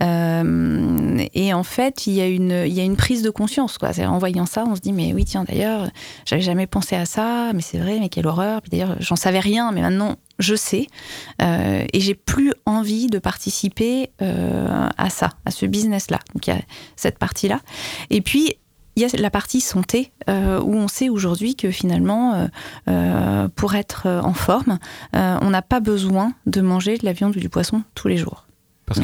Et 0.00 1.54
en 1.54 1.62
fait, 1.62 2.06
il 2.06 2.14
y, 2.14 2.20
a 2.20 2.26
une, 2.26 2.96
prise 2.96 3.22
de 3.22 3.30
conscience. 3.30 3.78
Quoi. 3.78 3.90
En 4.06 4.18
voyant 4.18 4.46
ça, 4.46 4.64
on 4.66 4.74
se 4.74 4.80
dit, 4.80 4.92
mais 4.92 5.12
oui, 5.12 5.24
tiens, 5.24 5.44
d'ailleurs, 5.44 5.90
j'avais 6.24 6.42
jamais 6.42 6.66
pensé 6.66 6.96
à 6.96 7.06
ça, 7.06 7.52
mais 7.54 7.62
c'est 7.62 7.78
vrai, 7.78 7.98
mais 8.00 8.08
quelle 8.08 8.26
horreur. 8.26 8.60
D'ailleurs, 8.70 8.96
j'en 9.00 9.16
savais 9.16 9.40
rien, 9.40 9.70
mais 9.72 9.82
maintenant, 9.82 10.16
je 10.40 10.54
sais. 10.54 10.86
Euh, 11.42 11.84
et 11.92 12.00
j'ai 12.00 12.14
plus 12.14 12.52
envie 12.66 13.06
de 13.06 13.18
participer 13.18 14.10
euh, 14.22 14.88
à 14.96 15.10
ça, 15.10 15.30
à 15.44 15.50
ce 15.50 15.66
business-là. 15.66 16.18
Donc 16.34 16.46
il 16.46 16.50
y 16.50 16.52
a 16.52 16.60
cette 16.96 17.18
partie-là. 17.18 17.60
Et 18.10 18.20
puis, 18.20 18.54
il 18.96 19.02
y 19.02 19.06
a 19.06 19.08
la 19.20 19.30
partie 19.30 19.60
santé, 19.60 20.12
euh, 20.28 20.60
où 20.60 20.74
on 20.74 20.88
sait 20.88 21.08
aujourd'hui 21.08 21.54
que 21.54 21.70
finalement, 21.70 22.48
pour 23.54 23.74
être 23.74 24.08
en 24.08 24.34
forme, 24.34 24.78
on 25.12 25.50
n'a 25.50 25.62
pas 25.62 25.80
besoin 25.80 26.32
de 26.46 26.60
manger 26.60 26.98
de 26.98 27.06
la 27.06 27.12
viande 27.12 27.36
ou 27.36 27.40
du 27.40 27.48
poisson 27.48 27.82
tous 27.94 28.08
les 28.08 28.16
jours. 28.16 28.46
Parce 28.90 29.00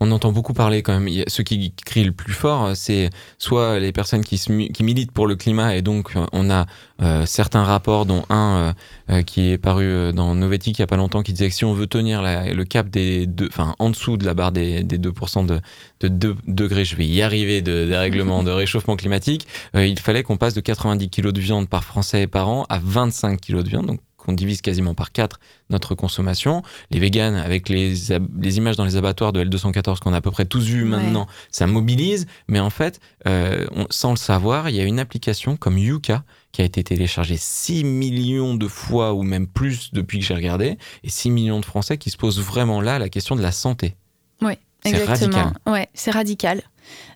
qu'on 0.00 0.10
entend 0.10 0.32
beaucoup 0.32 0.54
parler 0.54 0.82
quand 0.82 0.92
même. 0.92 1.06
Il 1.06 1.14
y 1.14 1.20
a, 1.22 1.24
ceux 1.28 1.44
qui 1.44 1.72
crient 1.86 2.02
le 2.04 2.10
plus 2.10 2.32
fort, 2.32 2.72
c'est 2.74 3.10
soit 3.38 3.78
les 3.78 3.92
personnes 3.92 4.24
qui, 4.24 4.38
se, 4.38 4.50
mu- 4.50 4.70
qui 4.70 4.82
militent 4.82 5.12
pour 5.12 5.28
le 5.28 5.36
climat, 5.36 5.76
et 5.76 5.82
donc 5.82 6.16
euh, 6.16 6.26
on 6.32 6.50
a 6.50 6.66
euh, 7.00 7.24
certains 7.26 7.62
rapports, 7.62 8.06
dont 8.06 8.24
un 8.28 8.74
euh, 9.10 9.22
qui 9.22 9.50
est 9.50 9.58
paru 9.58 10.12
dans 10.12 10.34
Novetic 10.34 10.78
il 10.78 10.82
y 10.82 10.82
a 10.82 10.88
pas 10.88 10.96
longtemps, 10.96 11.22
qui 11.22 11.32
disait 11.32 11.48
que 11.48 11.54
si 11.54 11.64
on 11.64 11.74
veut 11.74 11.86
tenir 11.86 12.22
la- 12.22 12.52
le 12.52 12.64
cap 12.64 12.88
des 12.90 13.26
deux, 13.28 13.46
enfin 13.52 13.76
en 13.78 13.90
dessous 13.90 14.16
de 14.16 14.26
la 14.26 14.34
barre 14.34 14.50
des, 14.50 14.82
des 14.82 14.98
2% 14.98 15.46
de, 15.46 15.60
de 16.00 16.08
2 16.08 16.36
degrés, 16.48 16.84
je 16.84 16.96
vais 16.96 17.06
y 17.06 17.22
arriver, 17.22 17.62
de 17.62 17.86
dérèglement, 17.86 18.42
de 18.42 18.50
réchauffement 18.50 18.96
climatique, 18.96 19.46
euh, 19.76 19.86
il 19.86 19.98
fallait 20.00 20.24
qu'on 20.24 20.38
passe 20.38 20.54
de 20.54 20.60
90 20.60 21.08
kilos 21.08 21.32
de 21.32 21.40
viande 21.40 21.68
par 21.68 21.84
Français 21.84 22.22
et 22.22 22.26
par 22.26 22.48
an 22.48 22.66
à 22.68 22.80
25 22.82 23.40
kilos 23.40 23.62
de 23.62 23.68
viande. 23.68 23.86
Donc 23.86 24.00
qu'on 24.20 24.32
divise 24.32 24.60
quasiment 24.60 24.94
par 24.94 25.12
4 25.12 25.40
notre 25.70 25.94
consommation. 25.94 26.62
Les 26.90 27.00
véganes, 27.00 27.34
avec 27.34 27.68
les, 27.68 28.12
images 28.56 28.76
dans 28.76 28.84
les 28.84 28.96
abattoirs 28.96 29.32
de 29.32 29.42
L214 29.44 29.98
qu'on 29.98 30.12
a 30.12 30.18
à 30.18 30.20
peu 30.20 30.30
près 30.30 30.44
tous 30.44 30.64
vus 30.64 30.82
Ouais. 30.82 30.88
maintenant, 30.88 31.26
ça 31.50 31.66
mobilise. 31.66 32.26
Mais 32.48 32.60
en 32.60 32.70
fait, 32.70 33.00
euh, 33.26 33.66
on- 33.74 33.86
sans 33.90 34.10
le 34.10 34.16
savoir, 34.16 34.68
il 34.68 34.76
y 34.76 34.80
a 34.80 34.84
une 34.84 34.98
application 35.00 35.56
comme 35.56 35.78
Yuka 35.78 36.22
qui 36.52 36.62
a 36.62 36.64
été 36.64 36.82
téléchargée 36.84 37.36
6 37.38 37.84
millions 37.84 38.54
de 38.54 38.66
fois 38.68 39.14
ou 39.14 39.22
même 39.22 39.46
plus 39.46 39.92
depuis 39.92 40.18
que 40.18 40.24
j'ai 40.24 40.34
regardé, 40.34 40.78
et 41.04 41.08
6 41.10 41.30
millions 41.30 41.60
de 41.60 41.64
Français 41.64 41.96
qui 41.98 42.10
se 42.10 42.16
posent 42.16 42.40
vraiment 42.40 42.80
là 42.80 42.98
la 42.98 43.08
question 43.08 43.36
de 43.36 43.42
la 43.42 43.52
santé. 43.52 43.94
Oui, 44.42 44.54
exactement. 44.84 45.36
radical. 45.36 45.52
Ouais, 45.66 45.88
c'est 45.94 46.10
radical. 46.10 46.62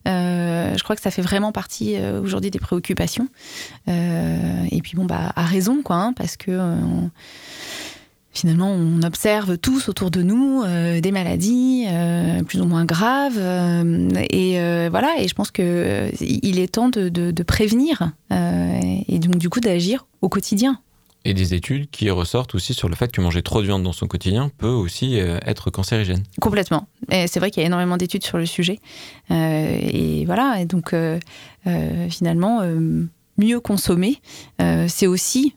Euh, 0.06 0.74
je 0.76 0.82
crois 0.82 0.96
que 0.96 1.02
ça 1.02 1.10
fait 1.10 1.22
vraiment 1.22 1.52
partie 1.52 1.96
euh, 1.96 2.20
aujourd'hui 2.20 2.50
des 2.50 2.58
préoccupations. 2.58 3.28
Euh, 3.88 4.64
et 4.70 4.80
puis 4.80 4.96
bon, 4.96 5.04
bah, 5.04 5.32
à 5.36 5.44
raison, 5.44 5.82
quoi, 5.82 5.96
hein, 5.96 6.12
parce 6.12 6.36
que 6.36 6.58
finalement, 8.32 8.70
on 8.70 9.02
observe 9.02 9.58
tous 9.58 9.88
autour 9.88 10.10
de 10.10 10.22
nous 10.22 10.64
des 11.00 11.12
maladies 11.12 11.86
plus 12.46 12.60
ou 12.60 12.66
moins 12.66 12.84
graves. 12.84 13.38
et 14.30 14.88
voilà, 14.88 15.14
et 15.18 15.28
je 15.28 15.34
pense 15.34 15.50
que 15.50 15.62
euh, 15.62 16.10
il 16.20 16.58
est 16.58 16.72
temps 16.74 16.88
de, 16.88 17.42
prévenir 17.42 18.12
et 18.30 19.18
donc 19.18 19.36
du 19.36 19.48
coup 19.48 19.60
d'agir 19.60 20.06
au 20.22 20.28
quotidien. 20.28 20.80
Et 21.26 21.32
des 21.32 21.54
études 21.54 21.90
qui 21.90 22.10
ressortent 22.10 22.54
aussi 22.54 22.74
sur 22.74 22.88
le 22.88 22.94
fait 22.94 23.10
que 23.10 23.20
manger 23.20 23.42
trop 23.42 23.60
de 23.62 23.66
viande 23.66 23.82
dans 23.82 23.92
son 23.92 24.06
quotidien 24.06 24.50
peut 24.58 24.68
aussi 24.68 25.18
euh, 25.18 25.38
être 25.46 25.70
cancérigène. 25.70 26.22
Complètement. 26.40 26.86
Et 27.10 27.26
c'est 27.26 27.40
vrai 27.40 27.50
qu'il 27.50 27.62
y 27.62 27.64
a 27.64 27.66
énormément 27.66 27.96
d'études 27.96 28.24
sur 28.24 28.36
le 28.36 28.46
sujet. 28.46 28.78
Euh, 29.30 29.78
et 29.80 30.24
voilà, 30.26 30.60
et 30.60 30.66
donc 30.66 30.92
euh, 30.92 31.18
finalement, 32.10 32.60
mieux 33.38 33.60
consommer, 33.60 34.20
c'est 34.58 35.06
aussi 35.06 35.54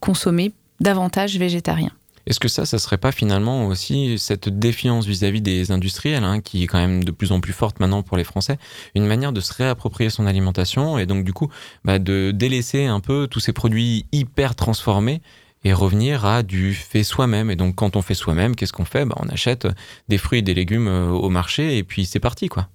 consommer 0.00 0.52
davantage 0.80 1.38
végétarien. 1.38 1.90
Est-ce 2.26 2.40
que 2.40 2.48
ça, 2.48 2.64
ça 2.64 2.78
serait 2.78 2.98
pas 2.98 3.12
finalement 3.12 3.66
aussi 3.66 4.18
cette 4.18 4.48
défiance 4.48 5.06
vis-à-vis 5.06 5.42
des 5.42 5.72
industriels, 5.72 6.24
hein, 6.24 6.40
qui 6.40 6.64
est 6.64 6.66
quand 6.66 6.78
même 6.78 7.04
de 7.04 7.10
plus 7.10 7.32
en 7.32 7.40
plus 7.40 7.52
forte 7.52 7.80
maintenant 7.80 8.02
pour 8.02 8.16
les 8.16 8.24
Français, 8.24 8.58
une 8.94 9.06
manière 9.06 9.32
de 9.32 9.40
se 9.40 9.52
réapproprier 9.52 10.10
son 10.10 10.26
alimentation 10.26 10.98
et 10.98 11.06
donc 11.06 11.24
du 11.24 11.32
coup 11.32 11.48
bah, 11.84 11.98
de 11.98 12.32
délaisser 12.34 12.86
un 12.86 13.00
peu 13.00 13.26
tous 13.30 13.40
ces 13.40 13.52
produits 13.52 14.06
hyper 14.12 14.54
transformés 14.54 15.20
et 15.64 15.72
revenir 15.72 16.24
à 16.24 16.42
du 16.42 16.74
fait 16.74 17.02
soi-même? 17.02 17.50
Et 17.50 17.56
donc 17.56 17.74
quand 17.74 17.96
on 17.96 18.02
fait 18.02 18.14
soi-même, 18.14 18.54
qu'est-ce 18.54 18.72
qu'on 18.72 18.84
fait? 18.84 19.04
Bah, 19.04 19.16
On 19.20 19.28
achète 19.28 19.66
des 20.08 20.18
fruits 20.18 20.40
et 20.40 20.42
des 20.42 20.54
légumes 20.54 20.88
euh, 20.88 21.08
au 21.10 21.28
marché 21.28 21.76
et 21.78 21.82
puis 21.84 22.04
c'est 22.06 22.20
parti 22.20 22.48
quoi. 22.48 22.68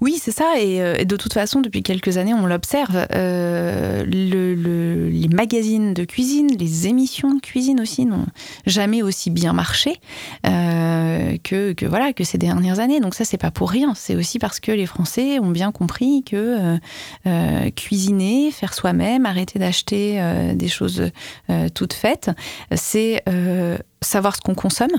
Oui, 0.00 0.18
c'est 0.22 0.30
ça. 0.32 0.58
Et, 0.58 0.80
euh, 0.82 0.94
et 0.98 1.04
de 1.04 1.16
toute 1.16 1.32
façon, 1.32 1.60
depuis 1.60 1.82
quelques 1.82 2.16
années, 2.18 2.34
on 2.34 2.46
l'observe. 2.46 3.06
euh, 3.12 4.04
le- 4.04 4.54
le- 4.54 5.08
les 5.08 5.28
magazines 5.28 5.94
de 5.94 6.04
cuisine, 6.04 6.48
les 6.58 6.86
émissions 6.86 7.34
de 7.34 7.40
cuisine 7.40 7.80
aussi 7.80 8.04
n'ont 8.06 8.26
jamais 8.66 9.02
aussi 9.02 9.30
bien 9.30 9.52
marché 9.52 9.94
euh, 10.46 11.36
que, 11.42 11.74
voilà 11.86 12.12
que 12.12 12.24
ces 12.24 12.38
dernières 12.38 12.78
années. 12.80 13.00
Donc 13.00 13.14
ça, 13.14 13.24
c'est 13.24 13.38
pas 13.38 13.50
pour 13.50 13.70
rien. 13.70 13.94
C'est 13.94 14.16
aussi 14.16 14.38
parce 14.38 14.60
que 14.60 14.72
les 14.72 14.86
Français 14.86 15.38
ont 15.40 15.50
bien 15.50 15.72
compris 15.72 16.22
que 16.24 16.78
cuisiner, 17.76 18.50
faire 18.50 18.74
soi-même, 18.74 19.26
arrêter 19.26 19.58
d'acheter 19.58 20.20
des 20.54 20.68
choses 20.68 21.10
toutes 21.74 21.92
faites, 21.92 22.30
c'est 22.74 23.22
savoir 24.02 24.36
ce 24.36 24.40
qu'on 24.40 24.54
consomme. 24.54 24.90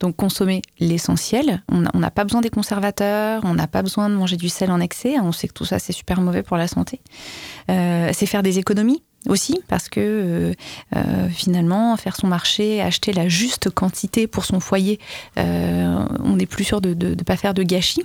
Donc 0.00 0.16
consommer 0.16 0.62
l'essentiel. 0.78 1.62
On 1.70 1.98
n'a 1.98 2.10
pas 2.10 2.24
besoin 2.24 2.40
des 2.40 2.50
conservateurs, 2.50 3.42
on 3.44 3.54
n'a 3.54 3.66
pas 3.66 3.82
besoin 3.82 4.08
de 4.08 4.14
manger 4.14 4.36
du 4.36 4.48
sel 4.48 4.70
en 4.70 4.80
excès. 4.80 5.16
hein. 5.16 5.22
On 5.24 5.32
sait 5.32 5.48
que 5.48 5.54
tout 5.54 5.64
ça 5.64 5.78
c'est 5.78 5.92
super 5.92 6.20
mauvais 6.20 6.42
pour 6.42 6.56
la 6.56 6.68
santé. 6.68 7.00
Euh, 7.70 8.10
c'est 8.12 8.26
faire 8.26 8.42
des 8.42 8.58
économies 8.58 9.02
aussi 9.28 9.60
parce 9.68 9.88
que 9.88 10.00
euh, 10.00 10.52
euh, 10.94 11.28
finalement 11.28 11.96
faire 11.96 12.16
son 12.16 12.28
marché, 12.28 12.80
acheter 12.80 13.12
la 13.12 13.28
juste 13.28 13.70
quantité 13.70 14.26
pour 14.26 14.44
son 14.44 14.60
foyer, 14.60 15.00
on 15.36 16.38
est 16.38 16.46
plus 16.46 16.64
sûr 16.64 16.80
de 16.80 16.94
ne 16.94 17.14
pas 17.22 17.36
faire 17.36 17.54
de 17.54 17.62
gâchis. 17.62 18.04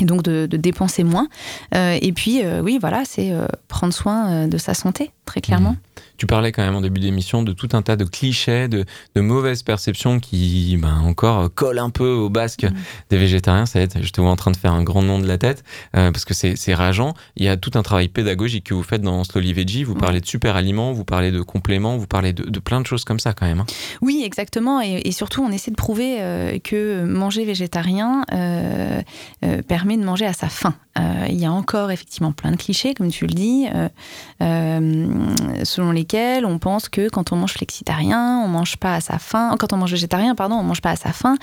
Et 0.00 0.04
donc 0.04 0.22
de, 0.22 0.46
de 0.46 0.56
dépenser 0.56 1.02
moins. 1.02 1.28
Euh, 1.74 1.98
et 2.00 2.12
puis, 2.12 2.44
euh, 2.44 2.60
oui, 2.60 2.78
voilà, 2.80 3.02
c'est 3.04 3.32
euh, 3.32 3.46
prendre 3.66 3.92
soin 3.92 4.46
de 4.46 4.58
sa 4.58 4.74
santé, 4.74 5.10
très 5.24 5.40
clairement. 5.40 5.76
Tu 6.16 6.26
parlais 6.26 6.50
quand 6.50 6.64
même 6.64 6.74
en 6.74 6.80
début 6.80 7.00
d'émission 7.00 7.44
de 7.44 7.52
tout 7.52 7.68
un 7.72 7.82
tas 7.82 7.94
de 7.94 8.04
clichés, 8.04 8.66
de, 8.66 8.84
de 9.14 9.20
mauvaises 9.20 9.62
perceptions 9.62 10.18
qui 10.18 10.76
ben, 10.76 11.00
encore 11.04 11.52
collent 11.54 11.78
un 11.78 11.90
peu 11.90 12.10
au 12.10 12.28
basque 12.28 12.66
des 13.10 13.18
végétariens. 13.18 13.66
Ça 13.66 13.78
va 13.78 13.84
être, 13.84 14.02
je 14.02 14.10
te 14.10 14.20
vois 14.20 14.30
en 14.30 14.36
train 14.36 14.50
de 14.50 14.56
faire 14.56 14.72
un 14.72 14.82
grand 14.82 15.02
nom 15.02 15.20
de 15.20 15.26
la 15.26 15.38
tête 15.38 15.62
parce 15.92 16.24
que 16.24 16.34
c'est 16.34 16.74
rageant. 16.74 17.14
Il 17.36 17.44
y 17.44 17.48
a 17.48 17.56
tout 17.56 17.70
un 17.74 17.82
travail 17.82 18.08
pédagogique 18.08 18.64
que 18.64 18.74
vous 18.74 18.82
faites 18.82 19.02
dans 19.02 19.22
Slowly 19.22 19.52
Veggie. 19.52 19.84
Vous 19.84 19.94
parlez 19.94 20.20
de 20.20 20.26
super 20.26 20.56
aliments, 20.56 20.92
vous 20.92 21.04
parlez 21.04 21.30
de 21.30 21.40
compléments, 21.40 21.96
vous 21.96 22.08
parlez 22.08 22.32
de, 22.32 22.48
de 22.48 22.58
plein 22.58 22.80
de 22.80 22.86
choses 22.86 23.04
comme 23.04 23.20
ça 23.20 23.32
quand 23.32 23.46
même. 23.46 23.60
hein. 23.60 23.66
Oui, 24.00 24.22
exactement. 24.24 24.80
Et, 24.80 25.00
et 25.04 25.12
surtout, 25.12 25.42
on 25.42 25.52
essaie 25.52 25.70
de 25.70 25.76
prouver 25.76 26.60
que 26.64 27.04
manger 27.04 27.44
végétarien 27.44 28.24
euh, 28.32 29.02
de 29.96 30.04
manger 30.04 30.26
à 30.26 30.32
sa 30.32 30.48
faim. 30.48 30.74
Euh, 30.98 31.26
il 31.28 31.36
y 31.36 31.46
a 31.46 31.52
encore 31.52 31.90
effectivement 31.90 32.32
plein 32.32 32.50
de 32.50 32.56
clichés, 32.56 32.94
comme 32.94 33.10
tu 33.10 33.26
le 33.26 33.32
dis, 33.32 33.66
euh, 33.72 33.88
euh, 34.42 35.34
selon 35.64 35.92
lesquels 35.92 36.44
on 36.44 36.58
pense 36.58 36.88
que 36.88 37.08
quand 37.08 37.32
on 37.32 37.36
mange 37.36 37.52
flexitarien, 37.52 38.42
on 38.44 38.48
mange 38.48 38.76
pas 38.76 38.94
à 38.94 39.00
sa 39.00 39.18
faim. 39.18 39.54
Quand 39.58 39.72
on 39.72 39.76
mange 39.76 39.92
végétarien, 39.92 40.34
pardon, 40.34 40.56
on 40.56 40.62
mange 40.62 40.82
pas 40.82 40.90
à 40.90 40.96
sa 40.96 41.12
faim, 41.12 41.36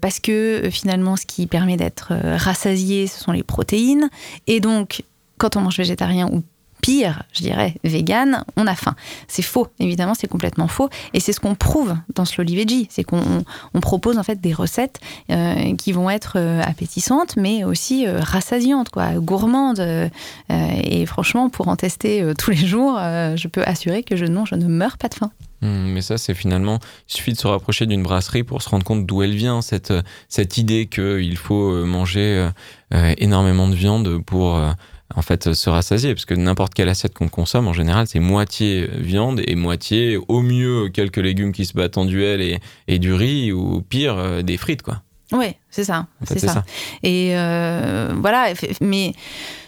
parce 0.00 0.20
que 0.20 0.68
finalement, 0.70 1.16
ce 1.16 1.26
qui 1.26 1.46
permet 1.46 1.76
d'être 1.76 2.14
rassasié, 2.36 3.06
ce 3.06 3.20
sont 3.20 3.32
les 3.32 3.42
protéines. 3.42 4.10
Et 4.46 4.60
donc, 4.60 5.02
quand 5.38 5.56
on 5.56 5.60
mange 5.60 5.76
végétarien 5.76 6.28
ou 6.28 6.42
pire, 6.82 7.22
je 7.32 7.42
dirais, 7.42 7.74
vegan, 7.84 8.44
on 8.56 8.66
a 8.66 8.74
faim. 8.74 8.94
C'est 9.28 9.42
faux, 9.42 9.66
évidemment, 9.80 10.14
c'est 10.14 10.28
complètement 10.28 10.68
faux. 10.68 10.88
Et 11.14 11.20
c'est 11.20 11.32
ce 11.32 11.40
qu'on 11.40 11.54
prouve 11.54 11.96
dans 12.14 12.24
Slowly 12.24 12.54
Veggie, 12.56 12.86
c'est 12.90 13.02
qu'on 13.04 13.18
on- 13.18 13.44
on 13.74 13.80
propose 13.80 14.18
en 14.18 14.22
fait 14.22 14.40
des 14.40 14.52
recettes 14.52 15.00
euh, 15.30 15.74
qui 15.76 15.92
vont 15.92 16.10
être 16.10 16.34
euh, 16.36 16.62
appétissantes, 16.62 17.36
mais 17.36 17.64
aussi 17.64 18.06
euh, 18.06 18.20
rassasiantes, 18.20 18.90
quoi, 18.90 19.12
gourmandes. 19.14 19.80
et 20.50 21.06
franchement, 21.06 21.48
pour 21.50 21.68
en 21.68 21.76
tester 21.76 22.32
tous 22.38 22.50
les 22.50 22.56
jours, 22.66 22.96
je 22.98 23.48
peux 23.48 23.62
assurer 23.64 24.02
que 24.02 24.16
je, 24.16 24.24
non, 24.26 24.44
je 24.44 24.54
ne 24.54 24.66
meurs 24.66 24.98
pas 24.98 25.08
de 25.08 25.14
faim. 25.14 25.30
Hum, 25.62 25.90
Mais 25.92 26.02
ça, 26.02 26.18
c'est 26.18 26.34
finalement, 26.34 26.78
il 27.08 27.14
suffit 27.16 27.32
de 27.32 27.38
se 27.38 27.46
rapprocher 27.46 27.86
d'une 27.86 28.02
brasserie 28.02 28.42
pour 28.44 28.62
se 28.62 28.68
rendre 28.68 28.84
compte 28.84 29.06
d'où 29.06 29.22
elle 29.22 29.34
vient, 29.34 29.62
cette, 29.62 29.92
cette 30.28 30.58
idée 30.58 30.86
qu'il 30.86 31.36
faut 31.36 31.84
manger 31.86 32.48
énormément 33.18 33.68
de 33.68 33.74
viande 33.74 34.18
pour 34.24 34.60
en 35.14 35.22
fait 35.22 35.52
se 35.54 35.70
rassasier. 35.70 36.14
Parce 36.14 36.24
que 36.24 36.34
n'importe 36.34 36.74
quelle 36.74 36.88
assiette 36.88 37.14
qu'on 37.14 37.28
consomme, 37.28 37.68
en 37.68 37.72
général, 37.72 38.06
c'est 38.06 38.20
moitié 38.20 38.88
viande 38.98 39.40
et 39.46 39.54
moitié, 39.54 40.18
au 40.28 40.40
mieux, 40.42 40.88
quelques 40.88 41.16
légumes 41.18 41.52
qui 41.52 41.64
se 41.64 41.74
battent 41.74 41.98
en 41.98 42.04
duel 42.04 42.40
et, 42.40 42.58
et 42.88 42.98
du 42.98 43.12
riz, 43.14 43.52
ou 43.52 43.82
pire, 43.82 44.16
euh, 44.18 44.42
des 44.42 44.56
frites, 44.56 44.82
quoi. 44.82 45.02
Ouais, 45.32 45.56
c'est 45.70 45.82
ça, 45.82 46.06
En 46.22 46.24
fait, 46.26 46.38
c'est 46.38 46.46
ça. 46.46 46.52
ça. 46.52 46.64
Et 47.02 47.32
euh, 47.36 48.14
voilà, 48.16 48.50
mais 48.80 49.12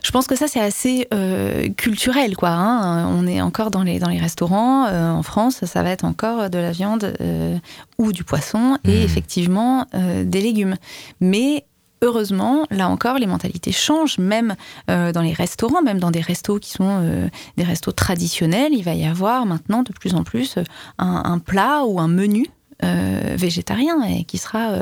je 0.05 0.11
pense 0.13 0.29
que 0.29 0.37
ça 0.37 0.47
c'est 0.47 0.61
assez 0.61 1.09
euh, 1.13 1.69
culturel, 1.77 2.37
quoi. 2.37 2.51
hein. 2.51 3.09
On 3.09 3.27
est 3.27 3.41
encore 3.41 3.73
dans 3.73 3.83
les 3.83 3.99
dans 3.99 4.09
les 4.09 4.21
restaurants 4.21 4.87
euh, 4.87 5.11
en 5.11 5.25
France, 5.25 5.65
ça 5.65 5.83
va 5.83 5.91
être 5.91 6.05
encore 6.05 6.49
de 6.49 6.59
la 6.59 6.71
viande 6.71 7.13
euh, 7.21 7.59
ou 7.99 8.13
du 8.13 8.23
poisson 8.23 8.79
et 8.85 8.99
Mhm. 8.99 9.03
effectivement 9.05 9.87
euh, 9.95 10.23
des 10.23 10.41
légumes. 10.43 10.77
Mais 11.21 11.65
heureusement, 12.03 12.67
là 12.71 12.89
encore, 12.89 13.19
les 13.19 13.27
mentalités 13.27 13.73
changent, 13.73 14.19
même 14.19 14.55
euh, 14.91 15.13
dans 15.13 15.23
les 15.23 15.33
restaurants, 15.33 15.83
même 15.83 15.99
dans 15.99 16.11
des 16.11 16.21
restos 16.21 16.59
qui 16.59 16.71
sont 16.71 17.01
euh, 17.03 17.29
des 17.57 17.65
restos 17.65 17.93
traditionnels, 17.93 18.73
il 18.73 18.83
va 18.83 18.95
y 18.95 19.05
avoir 19.05 19.47
maintenant 19.47 19.83
de 19.83 19.93
plus 19.93 20.15
en 20.15 20.25
plus 20.25 20.57
euh, 20.59 20.63
un, 20.99 21.39
plat 21.39 21.85
ou 21.85 22.01
un 22.01 22.09
menu 22.09 22.47
végétarien 22.81 24.23
qui 24.23 24.39
sera 24.39 24.73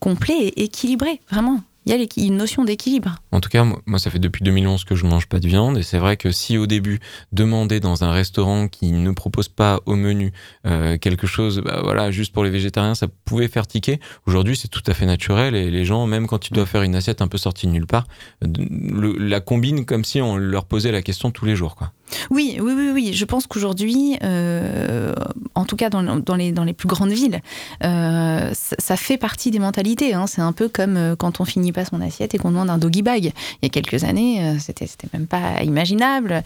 complet 0.00 0.38
et 0.38 0.64
équilibré, 0.64 1.20
vraiment. 1.30 1.60
Il 1.84 1.92
y 1.92 2.00
a 2.00 2.24
une 2.24 2.36
notion 2.36 2.64
d'équilibre. 2.64 3.16
En 3.32 3.40
tout 3.40 3.48
cas, 3.48 3.64
moi, 3.64 3.98
ça 3.98 4.10
fait 4.10 4.20
depuis 4.20 4.44
2011 4.44 4.84
que 4.84 4.94
je 4.94 5.04
mange 5.04 5.26
pas 5.26 5.40
de 5.40 5.48
viande 5.48 5.78
et 5.78 5.82
c'est 5.82 5.98
vrai 5.98 6.16
que 6.16 6.30
si 6.30 6.56
au 6.56 6.66
début 6.66 7.00
demander 7.32 7.80
dans 7.80 8.04
un 8.04 8.12
restaurant 8.12 8.68
qui 8.68 8.92
ne 8.92 9.10
propose 9.10 9.48
pas 9.48 9.80
au 9.86 9.96
menu 9.96 10.32
euh, 10.64 10.96
quelque 10.98 11.26
chose, 11.26 11.60
bah, 11.64 11.80
voilà, 11.82 12.12
juste 12.12 12.32
pour 12.32 12.44
les 12.44 12.50
végétariens, 12.50 12.94
ça 12.94 13.08
pouvait 13.24 13.48
faire 13.48 13.66
tiquer. 13.66 13.98
Aujourd'hui, 14.26 14.56
c'est 14.56 14.68
tout 14.68 14.82
à 14.86 14.94
fait 14.94 15.06
naturel 15.06 15.56
et 15.56 15.70
les 15.70 15.84
gens, 15.84 16.06
même 16.06 16.28
quand 16.28 16.48
ils 16.48 16.52
doivent 16.52 16.68
faire 16.68 16.82
une 16.82 16.94
assiette 16.94 17.20
un 17.20 17.28
peu 17.28 17.38
sortie 17.38 17.66
de 17.66 17.72
nulle 17.72 17.86
part, 17.86 18.06
euh, 18.44 19.16
la 19.18 19.40
combinent 19.40 19.84
comme 19.84 20.04
si 20.04 20.20
on 20.20 20.36
leur 20.36 20.66
posait 20.66 20.92
la 20.92 21.02
question 21.02 21.32
tous 21.32 21.46
les 21.46 21.56
jours, 21.56 21.74
quoi. 21.74 21.92
Oui, 22.30 22.58
oui, 22.60 22.72
oui, 22.76 22.90
oui. 22.92 23.10
Je 23.12 23.24
pense 23.24 23.46
qu'aujourd'hui, 23.46 24.16
euh, 24.22 25.14
en 25.54 25.64
tout 25.64 25.76
cas 25.76 25.90
dans, 25.90 26.02
dans 26.16 26.34
les, 26.34 26.52
dans 26.52 26.64
les 26.64 26.72
plus 26.72 26.88
grandes 26.88 27.10
villes, 27.12 27.40
euh, 27.84 28.50
ça, 28.54 28.76
ça 28.78 28.96
fait 28.96 29.16
partie 29.18 29.50
des 29.50 29.58
mentalités. 29.58 30.14
hein. 30.14 30.26
C'est 30.26 30.40
un 30.42 30.52
peu 30.52 30.68
comme 30.68 30.96
euh, 30.96 31.16
quand 31.16 31.40
on 31.40 31.44
finit 31.44 31.72
pas 31.72 31.84
son 31.84 32.00
assiette 32.00 32.34
et 32.34 32.38
qu'on 32.38 32.50
demande 32.50 32.70
un 32.70 32.78
doggy 32.78 33.02
bag. 33.02 33.24
Il 33.26 33.32
y 33.62 33.66
a 33.66 33.68
quelques 33.68 34.04
années, 34.04 34.56
c'était 34.58 34.86
c'était 34.86 35.08
même 35.12 35.26
pas 35.26 35.62
imaginable. 35.62 36.42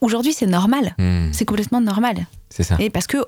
Aujourd'hui, 0.00 0.32
c'est 0.32 0.46
normal. 0.46 0.94
Hmm, 0.98 1.28
C'est 1.32 1.44
complètement 1.44 1.80
normal. 1.82 2.26
c'est 2.48 2.62
ça. 2.62 2.76
Et 2.78 2.88
parce 2.88 3.06
que 3.06 3.18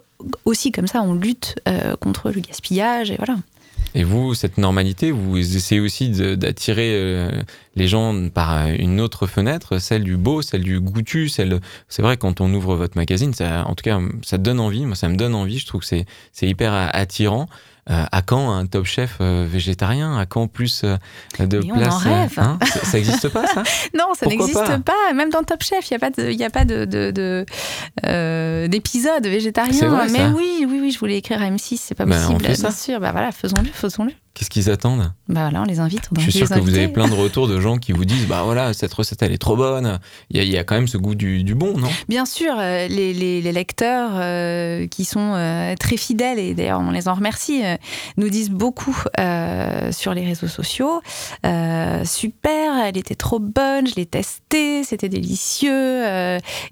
aussi 0.47 0.73
comme 0.73 0.87
ça, 0.87 1.03
on 1.03 1.12
lutte 1.14 1.57
euh, 1.68 1.97
contre 1.97 2.31
le 2.31 2.40
gaspillage 2.40 3.11
et 3.11 3.16
voilà. 3.18 3.37
Et 3.95 4.05
vous, 4.05 4.35
cette 4.35 4.59
normalité, 4.59 5.11
vous 5.11 5.37
essayez 5.38 5.81
aussi 5.81 6.11
d'attirer 6.11 6.92
euh, 6.95 7.42
les 7.77 7.88
gens 7.88 8.29
par 8.31 8.66
une 8.68 9.01
autre 9.01 9.27
fenêtre, 9.27 9.79
celle 9.79 10.03
du 10.03 10.16
beau, 10.16 10.40
celle 10.42 10.62
du 10.62 10.81
goûtu, 10.81 11.29
celle. 11.29 11.61
C'est 11.88 12.03
vrai 12.03 12.16
quand 12.16 12.40
on 12.40 12.53
ouvre 12.55 12.75
votre 12.75 12.97
magazine, 12.97 13.35
ça, 13.35 13.66
en 13.66 13.75
tout 13.75 13.83
cas, 13.83 14.01
ça 14.23 14.38
donne 14.38 14.61
envie. 14.61 14.87
Moi, 14.87 14.97
ça 14.97 15.09
me 15.09 15.16
donne 15.16 15.35
envie. 15.35 15.59
Je 15.59 15.66
trouve 15.66 15.83
que 15.83 16.05
c'est 16.33 16.47
hyper 16.47 16.73
attirant. 16.73 17.49
Euh, 17.90 18.05
à 18.12 18.23
quand 18.23 18.53
un 18.53 18.64
top 18.66 18.85
chef 18.85 19.16
euh, 19.21 19.45
végétarien? 19.51 20.16
À 20.16 20.25
quand 20.25 20.47
plus 20.47 20.83
euh, 20.85 20.97
de 21.40 21.59
Mais 21.59 21.73
on 21.73 21.77
place 21.79 21.95
en 21.95 21.99
rêve. 21.99 22.33
hein? 22.38 22.59
Ça, 22.64 22.85
ça 22.85 22.99
existe 22.99 23.29
pas 23.29 23.45
ça? 23.49 23.64
Non, 23.99 24.14
ça 24.14 24.27
n'existe 24.27 24.55
pas? 24.55 24.79
pas. 24.79 25.12
Même 25.14 25.31
dans 25.31 25.42
Top 25.42 25.64
Chef, 25.64 25.90
il 25.90 25.95
n'y 25.95 25.97
a 25.97 25.99
pas 25.99 26.11
de, 26.11 26.31
il 26.31 26.38
y 26.38 26.45
a 26.45 26.51
pas 26.51 26.64
de, 26.64 26.85
de- 26.85 27.11
de, 27.11 28.66
d'épisode 28.68 29.27
végétarien. 29.27 30.07
Mais 30.12 30.18
ça 30.18 30.29
oui, 30.31 30.64
oui, 30.68 30.79
oui, 30.81 30.90
je 30.92 30.99
voulais 31.01 31.16
écrire 31.18 31.42
à 31.42 31.47
M6, 31.51 31.77
c'est 31.81 31.95
pas 31.97 32.05
Ben, 32.07 32.21
possible. 32.21 32.55
ça. 32.57 32.68
Bien 32.68 32.71
sûr, 32.71 33.01
bah 33.01 33.11
voilà, 33.12 33.33
faisons-le, 33.33 33.68
faisons-le. 33.73 34.12
Qu'est-ce 34.35 34.49
qu'ils 34.49 34.71
attendent? 34.71 35.12
Bah 35.29 35.42
voilà, 35.42 35.61
on 35.61 35.64
les 35.64 35.79
invite. 35.79 36.09
on 36.11 36.18
Je 36.21 36.23
suis 36.31 36.33
sûr 36.33 36.49
que 36.49 36.59
vous 36.59 36.75
avez 36.75 36.88
plein 36.88 37.07
de 37.07 37.14
retours 37.14 37.49
de 37.49 37.61
gens 37.61 37.77
qui 37.77 37.92
vous 37.92 38.05
disent 38.07 38.27
bah 38.29 38.42
voilà 38.45 38.73
cette 38.73 38.92
recette 38.95 39.23
elle 39.23 39.33
est 39.33 39.38
trop 39.38 39.57
bonne. 39.57 39.99
Il 40.31 40.38
y 40.38 40.40
a, 40.40 40.42
il 40.42 40.51
y 40.51 40.57
a 40.57 40.64
quand 40.64 40.75
même 40.75 40.88
ce 40.88 40.97
goût 40.97 41.14
du, 41.14 41.45
du 41.45 41.55
bon, 41.55 41.77
non? 41.77 41.88
Bien 42.09 42.25
sûr, 42.25 42.55
euh, 42.59 42.88
les, 42.88 43.12
les- 43.12 43.42
les 43.42 43.53
lecteurs 43.53 44.11
euh, 44.14 44.87
qui 44.87 45.05
sont 45.05 45.35
euh, 45.35 45.75
très 45.79 45.97
fidèles, 45.99 46.38
et 46.38 46.55
d'ailleurs 46.55 46.81
on 46.81 46.90
les 46.92 47.09
en 47.09 47.14
remercie, 47.14 47.62
euh, 47.64 47.77
nous 48.16 48.31
disent 48.31 48.51
beaucoup 48.51 48.97
sur 49.90 50.14
les 50.14 50.25
réseaux 50.25 50.49
sociaux. 50.49 51.03
Super, 52.05 52.77
elle 52.87 52.97
était 52.97 53.14
trop 53.14 53.38
bonne, 53.38 53.87
je 53.87 53.95
l'ai 53.97 54.07
testée, 54.07 54.83
c'était 54.85 55.09
délicieux, 55.09 55.71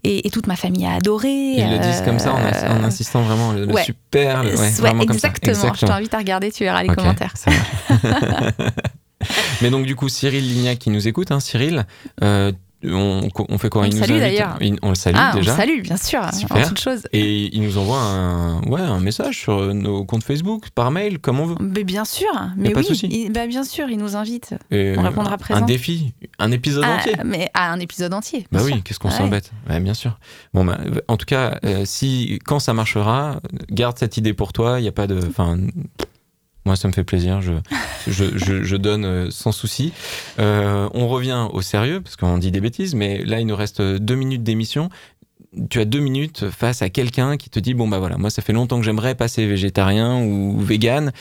et, 0.05 0.27
et 0.27 0.31
toute 0.31 0.47
ma 0.47 0.57
famille 0.57 0.87
a 0.87 0.95
adoré. 0.95 1.29
Ils 1.57 1.71
le 1.71 1.79
disent 1.79 2.01
comme 2.03 2.19
ça 2.19 2.33
en, 2.33 2.39
ins- 2.39 2.81
en 2.81 2.85
insistant 2.85 3.23
vraiment 3.23 3.53
le, 3.53 3.65
le 3.67 3.73
ouais. 3.75 3.85
super, 3.85 4.43
le- 4.45 4.51
ouais, 4.51 4.59
Ouais, 4.61 4.71
vraiment 4.71 5.05
comme 5.07 5.19
ça. 5.19 5.29
exactement. 5.29 5.75
Je 5.75 5.87
t'invite 5.87 6.15
à 6.15 6.19
regarder, 6.19 6.51
tu 6.51 6.65
verras 6.65 6.83
les 6.83 6.89
commentaires. 6.89 7.33
ça 7.37 7.50
marche. 7.51 8.55
Mais 9.63 9.71
donc 9.71 9.85
du 9.87 9.95
coup 9.97 10.09
Cyril 10.09 10.47
Lignac 10.49 10.79
qui 10.79 10.91
nous 10.91 11.07
écoute, 11.07 11.31
hein, 11.31 11.41
Cyril, 11.41 11.85
euh, 12.23 12.53
on, 12.83 13.29
on 13.51 13.59
fait 13.59 13.69
quoi? 13.69 13.83
On 13.83 13.85
Il 13.85 13.91
le 13.93 13.95
nous 13.97 14.01
salue, 14.01 14.13
invite- 14.13 14.23
d'ailleurs. 14.23 14.57
il- 14.63 14.79
On 14.81 14.89
le 14.89 14.95
salue 14.95 15.17
ah, 15.19 15.33
déjà. 15.35 15.53
on 15.53 15.57
salue, 15.59 15.83
bien 15.83 15.99
sûr, 15.99 16.23
Super. 16.33 16.57
en 16.57 16.63
toute 16.69 16.81
chose. 16.81 17.03
Et 17.13 17.55
il 17.55 17.61
nous 17.61 17.77
envoie 17.77 17.99
un, 17.99 18.63
ouais, 18.63 18.81
un 18.81 19.01
message 19.01 19.39
sur 19.39 19.75
nos 19.75 20.07
comptes 20.07 20.25
Facebook, 20.25 20.71
par 20.75 20.91
mail, 20.91 21.19
comme 21.19 21.41
on 21.41 21.45
veut. 21.45 21.57
Mais 21.61 21.85
bien 21.85 22.07
sûr, 22.07 22.31
mais 22.57 22.71
pas 22.71 22.81
oui, 22.81 22.99
il- 23.11 23.31
bah, 23.33 23.47
bien 23.47 23.65
sûr, 23.65 23.91
il 23.91 23.99
nous 23.99 24.17
invite. 24.17 24.55
Et, 24.71 24.95
On 24.97 25.03
répondra 25.03 25.35
un 25.35 25.37
présent. 25.37 25.67
défi, 25.67 26.15
un 26.39 26.51
épisode 26.53 26.85
Ah, 26.87 26.97
entier. 26.97 27.13
mais 27.27 27.51
à 27.53 27.71
un 27.71 27.81
épisode 27.81 28.15
entier. 28.15 28.47
Bah 28.51 28.61
oui, 28.65 28.81
qu'est-ce 28.83 28.99
qu'on 28.99 29.09
Ah 29.09 29.13
ouais. 29.13 29.19
s'embête 29.19 29.51
Ouais, 29.69 29.79
Bien 29.81 29.93
sûr. 29.95 30.19
Bon, 30.55 30.65
bah, 30.65 30.79
en 31.09 31.19
tout 31.19 31.27
cas, 31.27 31.59
euh, 31.67 31.83
si 31.85 32.39
quand 32.47 32.61
ça 32.61 32.73
marchera, 32.73 33.41
garde 33.71 33.99
cette 33.99 34.17
idée 34.17 34.33
pour 34.33 34.55
toi. 34.55 34.81
Il 34.81 34.85
y 34.85 34.89
a 34.89 34.93
pas 34.93 35.07
de, 35.07 35.21
enfin, 35.29 35.59
moi 36.65 36.77
ça 36.77 36.89
me 36.89 36.93
fait 36.93 37.05
plaisir. 37.05 37.41
Je, 37.41 37.55
je, 38.07 38.77
donne 38.77 39.05
euh, 39.05 39.31
sans 39.31 39.53
souci. 39.53 39.93
Euh, 40.39 40.89
on 40.95 41.09
revient 41.09 41.49
au 41.53 41.63
sérieux 41.63 42.01
parce 42.01 42.17
qu'on 42.17 42.39
dit 42.39 42.51
des 42.51 42.61
bêtises, 42.61 42.95
mais 42.95 43.25
là 43.25 43.41
il 43.41 43.47
nous 43.47 43.57
reste 43.57 43.81
deux 43.81 44.15
minutes 44.15 44.43
d'émission. 44.43 44.91
Tu 45.69 45.81
as 45.81 45.85
deux 45.85 45.99
minutes 45.99 46.49
face 46.51 46.83
à 46.83 46.91
quelqu'un 46.91 47.37
qui 47.37 47.51
te 47.51 47.59
dit 47.59 47.75
bon 47.75 47.89
bah 47.89 47.99
voilà, 47.99 48.19
moi 48.19 48.31
ça 48.31 48.43
fait 48.43 48.53
longtemps 48.53 48.79
que 48.79 48.85
j'aimerais 48.85 49.15
passer 49.15 49.47
végétarien 49.47 50.23
ou 50.23 50.61
vegan. 50.61 51.13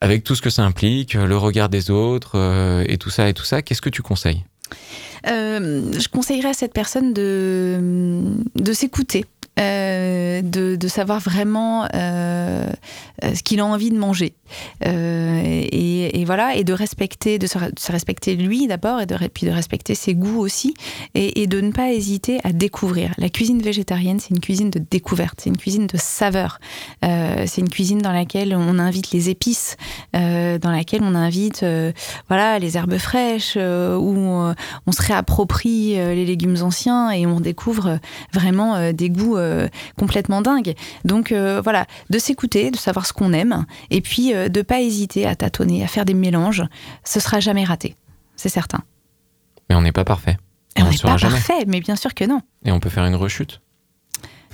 Avec 0.00 0.22
tout 0.22 0.36
ce 0.36 0.42
que 0.42 0.50
ça 0.50 0.62
implique, 0.62 1.14
le 1.14 1.36
regard 1.36 1.68
des 1.68 1.90
autres 1.90 2.36
euh, 2.36 2.84
et 2.86 2.98
tout 2.98 3.10
ça 3.10 3.28
et 3.28 3.34
tout 3.34 3.44
ça, 3.44 3.62
qu'est-ce 3.62 3.82
que 3.82 3.90
tu 3.90 4.02
conseilles? 4.02 4.44
Je 5.24 6.08
conseillerais 6.08 6.50
à 6.50 6.54
cette 6.54 6.72
personne 6.72 7.12
de, 7.12 8.22
de 8.54 8.72
s'écouter. 8.72 9.24
Euh, 9.58 10.42
de, 10.42 10.76
de 10.76 10.88
savoir 10.88 11.20
vraiment 11.20 11.84
euh, 11.94 12.66
euh, 13.24 13.34
ce 13.34 13.42
qu'il 13.42 13.60
a 13.60 13.64
envie 13.64 13.90
de 13.90 13.98
manger 13.98 14.34
et, 14.84 16.20
et 16.20 16.24
voilà 16.24 16.56
et 16.56 16.64
de 16.64 16.72
respecter 16.72 17.38
de 17.38 17.46
se, 17.46 17.58
respecter 17.90 18.36
lui 18.36 18.66
d'abord 18.66 19.00
et 19.00 19.06
de, 19.06 19.16
puis 19.28 19.46
de 19.46 19.50
respecter 19.52 19.94
ses 19.94 20.14
goûts 20.14 20.38
aussi 20.40 20.74
et, 21.14 21.46
de 21.46 21.60
ne 21.60 21.72
pas 21.72 21.92
hésiter 21.92 22.40
à 22.44 22.52
découvrir 22.52 23.12
la 23.18 23.28
cuisine 23.28 23.60
végétarienne 23.60 24.20
c'est 24.20 24.30
une 24.30 24.40
cuisine 24.40 24.70
de 24.70 24.80
découverte 24.90 25.40
c'est 25.42 25.50
une 25.50 25.56
cuisine 25.56 25.86
de 25.86 25.96
saveur 25.96 26.58
Euh, 27.04 27.44
c'est 27.46 27.60
une 27.60 27.68
cuisine 27.68 27.98
dans 27.98 28.12
laquelle 28.12 28.54
on 28.54 28.78
invite 28.78 29.12
les 29.12 29.30
épices 29.30 29.76
euh, 30.16 30.58
dans 30.58 30.70
laquelle 30.70 31.02
on 31.02 31.14
invite 31.14 31.62
euh, 31.62 31.92
voilà 32.28 32.58
les 32.58 32.76
herbes 32.76 32.98
fraîches 32.98 33.54
euh, 33.56 33.96
où 33.96 34.16
on, 34.16 34.54
on 34.86 34.92
se 34.92 35.02
réapproprie 35.02 35.98
euh, 35.98 36.14
les 36.14 36.24
légumes 36.24 36.56
anciens 36.62 37.10
et 37.10 37.26
on 37.26 37.40
découvre 37.40 37.98
vraiment 38.32 38.76
euh, 38.76 38.92
des 38.92 39.10
goûts 39.10 39.36
euh, 39.36 39.68
complètement 39.98 40.42
dingues. 40.42 40.74
Donc 41.04 41.32
euh, 41.32 41.60
voilà, 41.62 41.86
de 42.10 42.18
s'écouter, 42.18 42.70
de 42.70 42.76
savoir 42.76 43.06
ce 43.06 43.12
qu'on 43.12 43.32
aime, 43.32 43.64
et 43.90 44.00
puis 44.00 44.32
euh, 44.38 44.48
de 44.48 44.62
pas 44.62 44.80
hésiter 44.80 45.26
à 45.26 45.34
tâtonner, 45.34 45.84
à 45.84 45.86
faire 45.86 46.04
des 46.04 46.14
mélanges. 46.14 46.64
Ce 47.04 47.20
sera 47.20 47.40
jamais 47.40 47.64
raté, 47.64 47.94
c'est 48.36 48.48
certain. 48.48 48.80
Mais 49.68 49.76
on 49.76 49.82
n'est 49.82 49.92
pas 49.92 50.04
parfait. 50.04 50.36
Et 50.76 50.82
on 50.82 50.90
n'est 50.90 50.96
pas 50.96 51.16
jamais. 51.16 51.34
parfait, 51.34 51.64
mais 51.66 51.80
bien 51.80 51.96
sûr 51.96 52.14
que 52.14 52.24
non. 52.24 52.40
Et 52.64 52.72
on 52.72 52.80
peut 52.80 52.90
faire 52.90 53.04
une 53.04 53.16
rechute. 53.16 53.60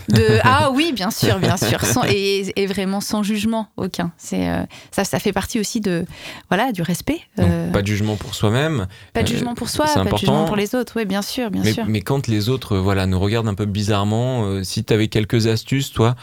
De... 0.08 0.40
Ah 0.44 0.70
oui, 0.70 0.92
bien 0.92 1.10
sûr, 1.10 1.38
bien 1.38 1.56
sûr, 1.56 1.80
sans... 1.84 2.02
et, 2.04 2.52
et 2.56 2.66
vraiment 2.66 3.00
sans 3.00 3.22
jugement 3.22 3.68
aucun. 3.76 4.12
C'est 4.18 4.48
euh, 4.48 4.62
ça, 4.90 5.04
ça 5.04 5.18
fait 5.18 5.32
partie 5.32 5.60
aussi 5.60 5.80
de 5.80 6.04
voilà 6.48 6.72
du 6.72 6.82
respect. 6.82 7.20
Donc, 7.36 7.48
euh, 7.48 7.70
pas 7.70 7.82
de 7.82 7.86
jugement 7.86 8.16
pour 8.16 8.34
soi-même. 8.34 8.86
pas 9.12 9.22
de 9.22 9.28
jugement 9.28 9.54
pour 9.54 9.68
soi, 9.68 9.86
pas 9.86 9.94
de 9.94 10.00
important. 10.00 10.16
jugement 10.18 10.44
pour 10.44 10.56
les 10.56 10.74
autres. 10.74 10.94
Oui, 10.96 11.04
bien 11.04 11.22
sûr, 11.22 11.50
bien 11.50 11.62
mais, 11.62 11.72
sûr. 11.72 11.84
mais 11.86 12.00
quand 12.00 12.26
les 12.26 12.48
autres 12.48 12.76
voilà, 12.76 13.06
nous 13.06 13.18
regardent 13.18 13.48
un 13.48 13.54
peu 13.54 13.66
bizarrement, 13.66 14.44
euh, 14.44 14.62
si 14.62 14.84
tu 14.84 14.92
avais 14.92 15.08
quelques 15.08 15.46
astuces, 15.46 15.92
toi, 15.92 16.16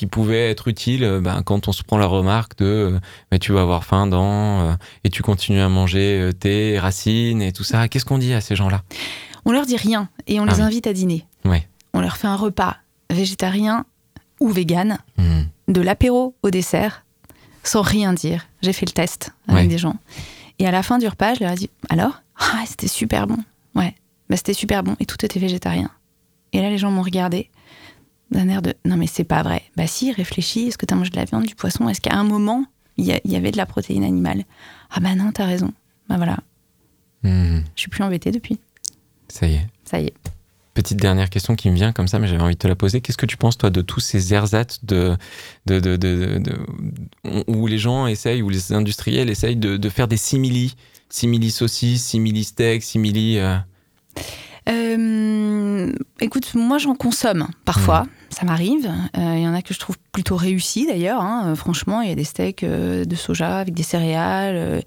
qui 0.00 0.06
pouvaient 0.06 0.48
être 0.50 0.68
utiles 0.68 1.04
euh, 1.04 1.20
ben, 1.20 1.42
quand 1.42 1.68
on 1.68 1.72
se 1.72 1.82
prend 1.82 1.98
la 1.98 2.06
remarque 2.06 2.56
de 2.56 2.64
euh, 2.64 2.98
mais 3.30 3.38
tu 3.38 3.52
vas 3.52 3.60
avoir 3.60 3.84
faim 3.84 4.06
dans, 4.06 4.62
euh, 4.62 4.72
et 5.04 5.10
tu 5.10 5.22
continues 5.22 5.60
à 5.60 5.68
manger 5.68 6.30
tes 6.40 6.78
racines 6.78 7.42
et 7.42 7.52
tout 7.52 7.64
ça, 7.64 7.86
qu'est-ce 7.86 8.06
qu'on 8.06 8.16
dit 8.16 8.32
à 8.32 8.40
ces 8.40 8.56
gens-là? 8.56 8.80
On 9.44 9.52
leur 9.52 9.66
dit 9.66 9.76
rien 9.76 10.08
et 10.26 10.40
on 10.40 10.44
Ah 10.44 10.52
les 10.52 10.54
oui. 10.56 10.62
invite 10.62 10.86
à 10.86 10.94
dîner. 10.94 11.26
Ouais. 11.44 11.68
On 11.92 12.00
leur 12.00 12.16
fait 12.16 12.28
un 12.28 12.36
repas 12.36 12.78
végétarien 13.10 13.84
ou 14.40 14.48
vegan, 14.48 14.96
Hmm. 15.18 15.42
de 15.68 15.80
l'apéro 15.82 16.34
au 16.42 16.48
dessert, 16.50 17.04
sans 17.62 17.82
rien 17.82 18.14
dire. 18.14 18.46
J'ai 18.62 18.72
fait 18.72 18.86
le 18.86 18.92
test 18.92 19.34
avec 19.48 19.64
Ouais. 19.64 19.68
des 19.68 19.76
gens. 19.76 19.96
Et 20.58 20.66
à 20.66 20.70
la 20.70 20.82
fin 20.82 20.96
du 20.96 21.06
repas, 21.06 21.34
je 21.34 21.40
leur 21.44 21.52
ai 21.52 21.56
dit 21.56 21.68
Alors? 21.90 22.22
Ah, 22.38 22.62
c'était 22.66 22.88
super 22.88 23.26
bon. 23.26 23.36
Ouais, 23.74 23.94
bah, 24.30 24.36
c'était 24.38 24.54
super 24.54 24.82
bon 24.82 24.96
et 24.98 25.04
tout 25.04 25.22
était 25.22 25.38
végétarien. 25.38 25.90
Et 26.54 26.62
là, 26.62 26.70
les 26.70 26.78
gens 26.78 26.90
m'ont 26.90 27.02
regardé 27.02 27.50
d'un 28.30 28.48
air 28.48 28.62
de 28.62 28.74
Non, 28.84 28.96
mais 28.96 29.06
c'est 29.06 29.24
pas 29.24 29.42
vrai. 29.42 29.62
Bah, 29.76 29.86
si, 29.86 30.12
réfléchis. 30.12 30.68
Est-ce 30.68 30.78
que 30.78 30.86
tu 30.86 30.94
as 30.94 30.96
mangé 30.96 31.10
de 31.10 31.16
la 31.16 31.24
viande, 31.24 31.44
du 31.44 31.54
poisson? 31.54 31.88
Est-ce 31.88 32.00
qu'à 32.00 32.14
un 32.14 32.24
moment, 32.24 32.64
il 32.96 33.06
y, 33.06 33.36
avait 33.36 33.50
de 33.50 33.56
la 33.56 33.66
protéine 33.66 34.04
animale? 34.04 34.44
Ah, 34.90 35.00
bah 35.00 35.14
non, 35.14 35.32
t'as 35.32 35.46
raison. 35.46 35.72
Bah 36.08 36.16
voilà, 36.16 36.38
Hmm. 37.22 37.60
je 37.76 37.80
suis 37.82 37.90
plus 37.90 38.02
embêtée 38.02 38.30
depuis. 38.30 38.58
Ça 39.28 39.46
y 39.46 39.54
est. 39.54 39.66
Ça 39.84 40.00
y 40.00 40.06
est. 40.06 40.14
Petite 40.74 40.98
dernière 40.98 41.28
question 41.30 41.54
qui 41.56 41.68
me 41.68 41.74
vient 41.74 41.92
comme 41.92 42.08
ça, 42.08 42.18
mais 42.18 42.26
j'avais 42.28 42.42
envie 42.42 42.54
de 42.54 42.58
te 42.58 42.66
la 42.68 42.76
poser. 42.76 43.00
Qu'est-ce 43.00 43.18
que 43.18 43.26
tu 43.26 43.36
penses, 43.36 43.58
toi, 43.58 43.70
de 43.70 43.82
tous 43.82 44.00
ces 44.00 44.32
ersatz 44.32 44.84
de, 44.84 45.16
de, 45.66 45.80
de, 45.80 45.96
de- 45.96 46.58
où 47.48 47.66
les 47.66 47.78
gens 47.78 48.06
essayent, 48.06 48.40
où 48.42 48.48
les 48.48 48.72
industriels 48.72 49.28
essayent 49.30 49.56
de, 49.56 49.88
faire 49.88 50.08
des 50.08 50.16
simili, 50.16 50.74
simili 51.08 51.50
saucisses, 51.50 52.04
simili 52.04 52.44
steaks, 52.44 52.82
simili. 52.84 53.38
euh, 53.38 53.56
Euh, 54.68 55.92
écoute, 56.20 56.54
moi 56.54 56.78
j'en 56.78 56.94
consomme 56.94 57.48
parfois, 57.64 58.06
ça 58.28 58.44
m'arrive. 58.44 58.86
Euh, 59.16 59.34
Il 59.36 59.42
y 59.42 59.48
en 59.48 59.54
a 59.54 59.62
que 59.62 59.72
je 59.74 59.78
trouve 59.78 59.96
plutôt 60.12 60.36
réussis 60.36 60.86
d'ailleurs. 60.86 61.22
hein. 61.22 61.44
Euh, 61.46 61.54
franchement, 61.56 62.00
il 62.02 62.08
y 62.08 62.12
a 62.12 62.14
des 62.14 62.24
steaks 62.24 62.64
de 62.64 63.14
soja 63.16 63.58
avec 63.58 63.74
des 63.74 63.82
céréales 63.82 64.82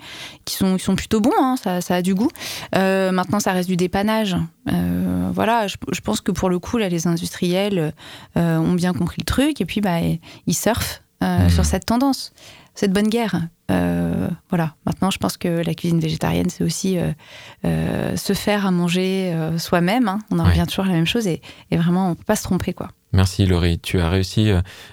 qui, 0.46 0.56
sont, 0.56 0.78
qui 0.78 0.84
sont 0.84 0.96
plutôt 0.96 1.20
bons, 1.22 1.32
hein. 1.40 1.56
ça, 1.62 1.82
ça 1.82 1.96
a 1.96 2.02
du 2.02 2.14
goût. 2.16 2.30
Maintenant, 2.74 3.40
ça 3.40 3.52
reste 3.52 3.70
du 3.70 3.78
dépannage. 3.78 4.36
Voilà, 4.66 5.68
je, 5.68 5.78
je 5.92 6.02
pense 6.02 6.22
que 6.22 6.32
pour 6.32 6.50
le 6.50 6.60
coup, 6.60 6.78
là, 6.78 6.90
les 6.90 7.08
industriels 7.08 7.94
ont 8.36 8.74
bien 8.74 8.94
compris 8.94 9.18
le 9.20 9.26
truc 9.26 9.60
et 9.62 9.66
puis 9.66 9.82
bah, 9.82 9.98
ils 10.48 10.54
surfent 10.56 11.00
Mhm. 11.22 11.50
sur 11.50 11.64
cette 11.64 11.86
tendance, 11.86 12.34
cette 12.76 12.92
bonne 12.94 13.10
guerre. 13.10 13.42
Euh, 13.72 14.28
voilà, 14.50 14.76
maintenant, 14.86 15.10
je 15.10 15.18
pense 15.18 15.38
que 15.38 15.64
la 15.66 15.74
cuisine 15.74 16.00
végétarienne, 16.00 16.50
c'est 16.50 16.64
aussi 16.64 16.98
euh, 17.00 17.12
euh, 17.66 18.16
se 18.18 18.34
faire 18.34 18.66
à 18.66 18.72
manger 18.72 19.34
soi-même. 19.58 20.08
hein. 20.08 20.20
On 20.32 20.40
en 20.40 20.44
Ouais. 20.44 20.50
revient 20.52 20.66
toujours 20.68 20.86
à 20.86 20.90
la 20.90 20.96
même 20.96 21.06
chose 21.08 21.28
et, 21.28 21.42
et 21.72 21.78
vraiment, 21.78 22.10
on 22.12 22.16
peut 22.16 22.24
pas 22.26 22.36
se 22.36 22.44
tromper, 22.44 22.74
quoi. 22.74 22.90
Merci 23.16 23.46
Laurie, 23.46 23.78
tu 23.80 24.00
as 24.00 24.10
réussi, 24.10 24.50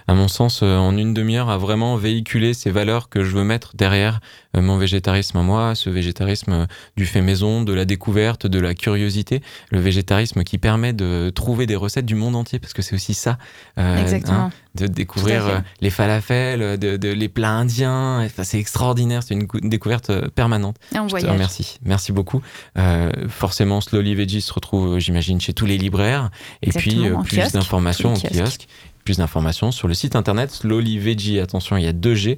à 0.07 0.13
mon 0.15 0.29
sens, 0.29 0.63
en 0.63 0.95
une 0.99 1.15
demi-heure 1.15 1.49
à 1.49 1.57
vraiment 1.57 1.97
véhiculer 1.97 2.53
ces 2.53 2.71
valeurs 2.71 3.09
que 3.09 3.25
je 3.25 3.35
veux 3.35 3.45
mettre 3.45 3.75
derrière 3.77 4.21
mon 4.55 4.77
végétarisme 4.79 5.37
à 5.39 5.43
moi, 5.43 5.75
ce 5.75 5.91
végétarisme 5.91 6.53
euh, 6.53 6.67
du 6.97 7.07
fait 7.07 7.21
maison, 7.23 7.63
de 7.63 7.73
la 7.73 7.85
découverte, 7.85 8.47
de 8.47 8.59
la 8.59 8.75
curiosité, 8.75 9.43
le 9.71 9.79
végétarisme 9.81 10.43
qui 10.43 10.59
permet 10.59 10.93
de 10.93 11.31
trouver 11.35 11.67
des 11.67 11.77
recettes 11.77 12.07
du 12.07 12.15
monde 12.17 12.35
entier, 12.35 12.59
parce 12.59 12.73
que 12.73 12.83
c'est 12.83 12.95
aussi 12.97 13.15
ça, 13.15 13.39
euh, 13.79 13.97
hein, 14.29 14.51
de 14.75 14.87
découvrir 14.87 15.47
euh, 15.47 15.59
les 15.81 15.91
falafels, 15.91 16.79
de, 16.79 16.97
de- 16.97 17.09
les 17.13 17.29
plats 17.29 17.51
indiens, 17.53 18.25
enfin, 18.25 18.43
c'est 18.45 18.59
extraordinaire, 18.59 19.23
c'est 19.23 19.35
une, 19.35 19.47
cou- 19.47 19.59
une 19.63 19.69
découverte 19.71 20.11
euh, 20.11 20.29
permanente. 20.35 20.77
On 20.95 21.03
Je 21.03 21.03
te 21.05 21.11
voyage. 21.11 21.31
remercie, 21.31 21.79
merci 21.85 22.11
beaucoup. 22.13 22.43
Euh, 22.79 23.11
forcément, 23.29 23.81
Slowly 23.81 24.15
Veggie 24.15 24.41
se 24.41 24.53
retrouve, 24.53 24.95
euh, 24.95 24.99
j'imagine, 24.99 25.41
chez 25.41 25.53
tous 25.53 25.67
les 25.67 25.79
libraires. 25.79 26.31
Et 26.63 26.67
Exactement, 26.69 27.23
puis, 27.23 27.39
euh, 27.41 27.43
plus 27.45 27.53
d'informations 27.53 28.15
au 28.15 28.17
kiosque. 28.17 28.67
Plus 29.05 29.17
d'informations 29.17 29.73
sur 29.73 29.89
le 29.89 29.95
site 29.95 30.15
internet 30.15 30.51
Slowly 30.51 30.99
Veggie. 30.99 31.41
Attention, 31.41 31.77
il 31.79 31.85
y 31.85 31.89
a 31.89 31.93
2G. 31.93 32.37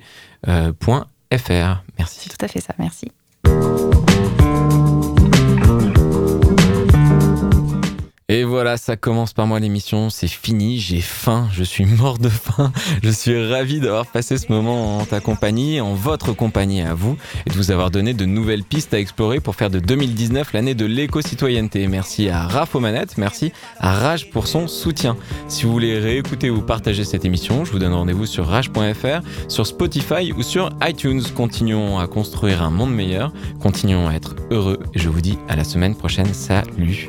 euh, 0.48 0.72
point 0.72 1.01
.fr. 1.03 1.07
Merci. 1.98 2.28
Tout 2.28 2.44
à 2.44 2.48
fait 2.48 2.60
ça, 2.60 2.74
merci. 2.78 3.10
Voilà, 8.52 8.76
ça 8.76 8.96
commence 8.96 9.32
par 9.32 9.46
moi 9.46 9.60
l'émission, 9.60 10.10
c'est 10.10 10.28
fini, 10.28 10.78
j'ai 10.78 11.00
faim, 11.00 11.48
je 11.52 11.64
suis 11.64 11.86
mort 11.86 12.18
de 12.18 12.28
faim, 12.28 12.70
je 13.02 13.08
suis 13.08 13.50
ravi 13.50 13.80
d'avoir 13.80 14.04
passé 14.04 14.36
ce 14.36 14.52
moment 14.52 14.98
en 14.98 15.06
ta 15.06 15.20
compagnie, 15.20 15.80
en 15.80 15.94
votre 15.94 16.34
compagnie 16.34 16.82
à 16.82 16.92
vous, 16.92 17.16
et 17.46 17.50
de 17.50 17.54
vous 17.54 17.70
avoir 17.70 17.90
donné 17.90 18.12
de 18.12 18.26
nouvelles 18.26 18.62
pistes 18.62 18.92
à 18.92 18.98
explorer 18.98 19.40
pour 19.40 19.54
faire 19.54 19.70
de 19.70 19.78
2019 19.78 20.52
l'année 20.52 20.74
de 20.74 20.84
l'éco-citoyenneté. 20.84 21.88
Merci 21.88 22.28
à 22.28 22.42
Raph 22.42 22.74
aux 22.74 22.80
manettes, 22.80 23.16
merci 23.16 23.52
à 23.78 23.94
Rage 23.94 24.28
pour 24.28 24.46
son 24.46 24.68
soutien. 24.68 25.16
Si 25.48 25.64
vous 25.64 25.72
voulez 25.72 25.98
réécouter 25.98 26.50
ou 26.50 26.60
partager 26.60 27.04
cette 27.04 27.24
émission, 27.24 27.64
je 27.64 27.72
vous 27.72 27.78
donne 27.78 27.94
rendez-vous 27.94 28.26
sur 28.26 28.46
rage.fr, 28.48 29.22
sur 29.48 29.66
Spotify 29.66 30.30
ou 30.36 30.42
sur 30.42 30.68
iTunes. 30.86 31.22
Continuons 31.34 32.00
à 32.00 32.06
construire 32.06 32.62
un 32.62 32.70
monde 32.70 32.94
meilleur, 32.94 33.32
continuons 33.60 34.08
à 34.08 34.12
être 34.12 34.36
heureux, 34.50 34.78
je 34.94 35.08
vous 35.08 35.22
dis 35.22 35.38
à 35.48 35.56
la 35.56 35.64
semaine 35.64 35.94
prochaine, 35.94 36.34
salut 36.34 37.08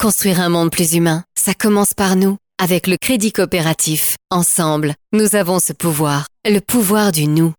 Construire 0.00 0.40
un 0.40 0.48
monde 0.48 0.70
plus 0.70 0.94
humain, 0.94 1.24
ça 1.38 1.54
commence 1.54 1.92
par 1.92 2.16
nous. 2.16 2.36
Avec 2.62 2.86
le 2.86 2.96
crédit 2.96 3.32
coopératif, 3.32 4.16
ensemble, 4.30 4.94
nous 5.12 5.36
avons 5.36 5.58
ce 5.58 5.72
pouvoir, 5.72 6.26
le 6.44 6.60
pouvoir 6.60 7.12
du 7.12 7.26
nous. 7.26 7.52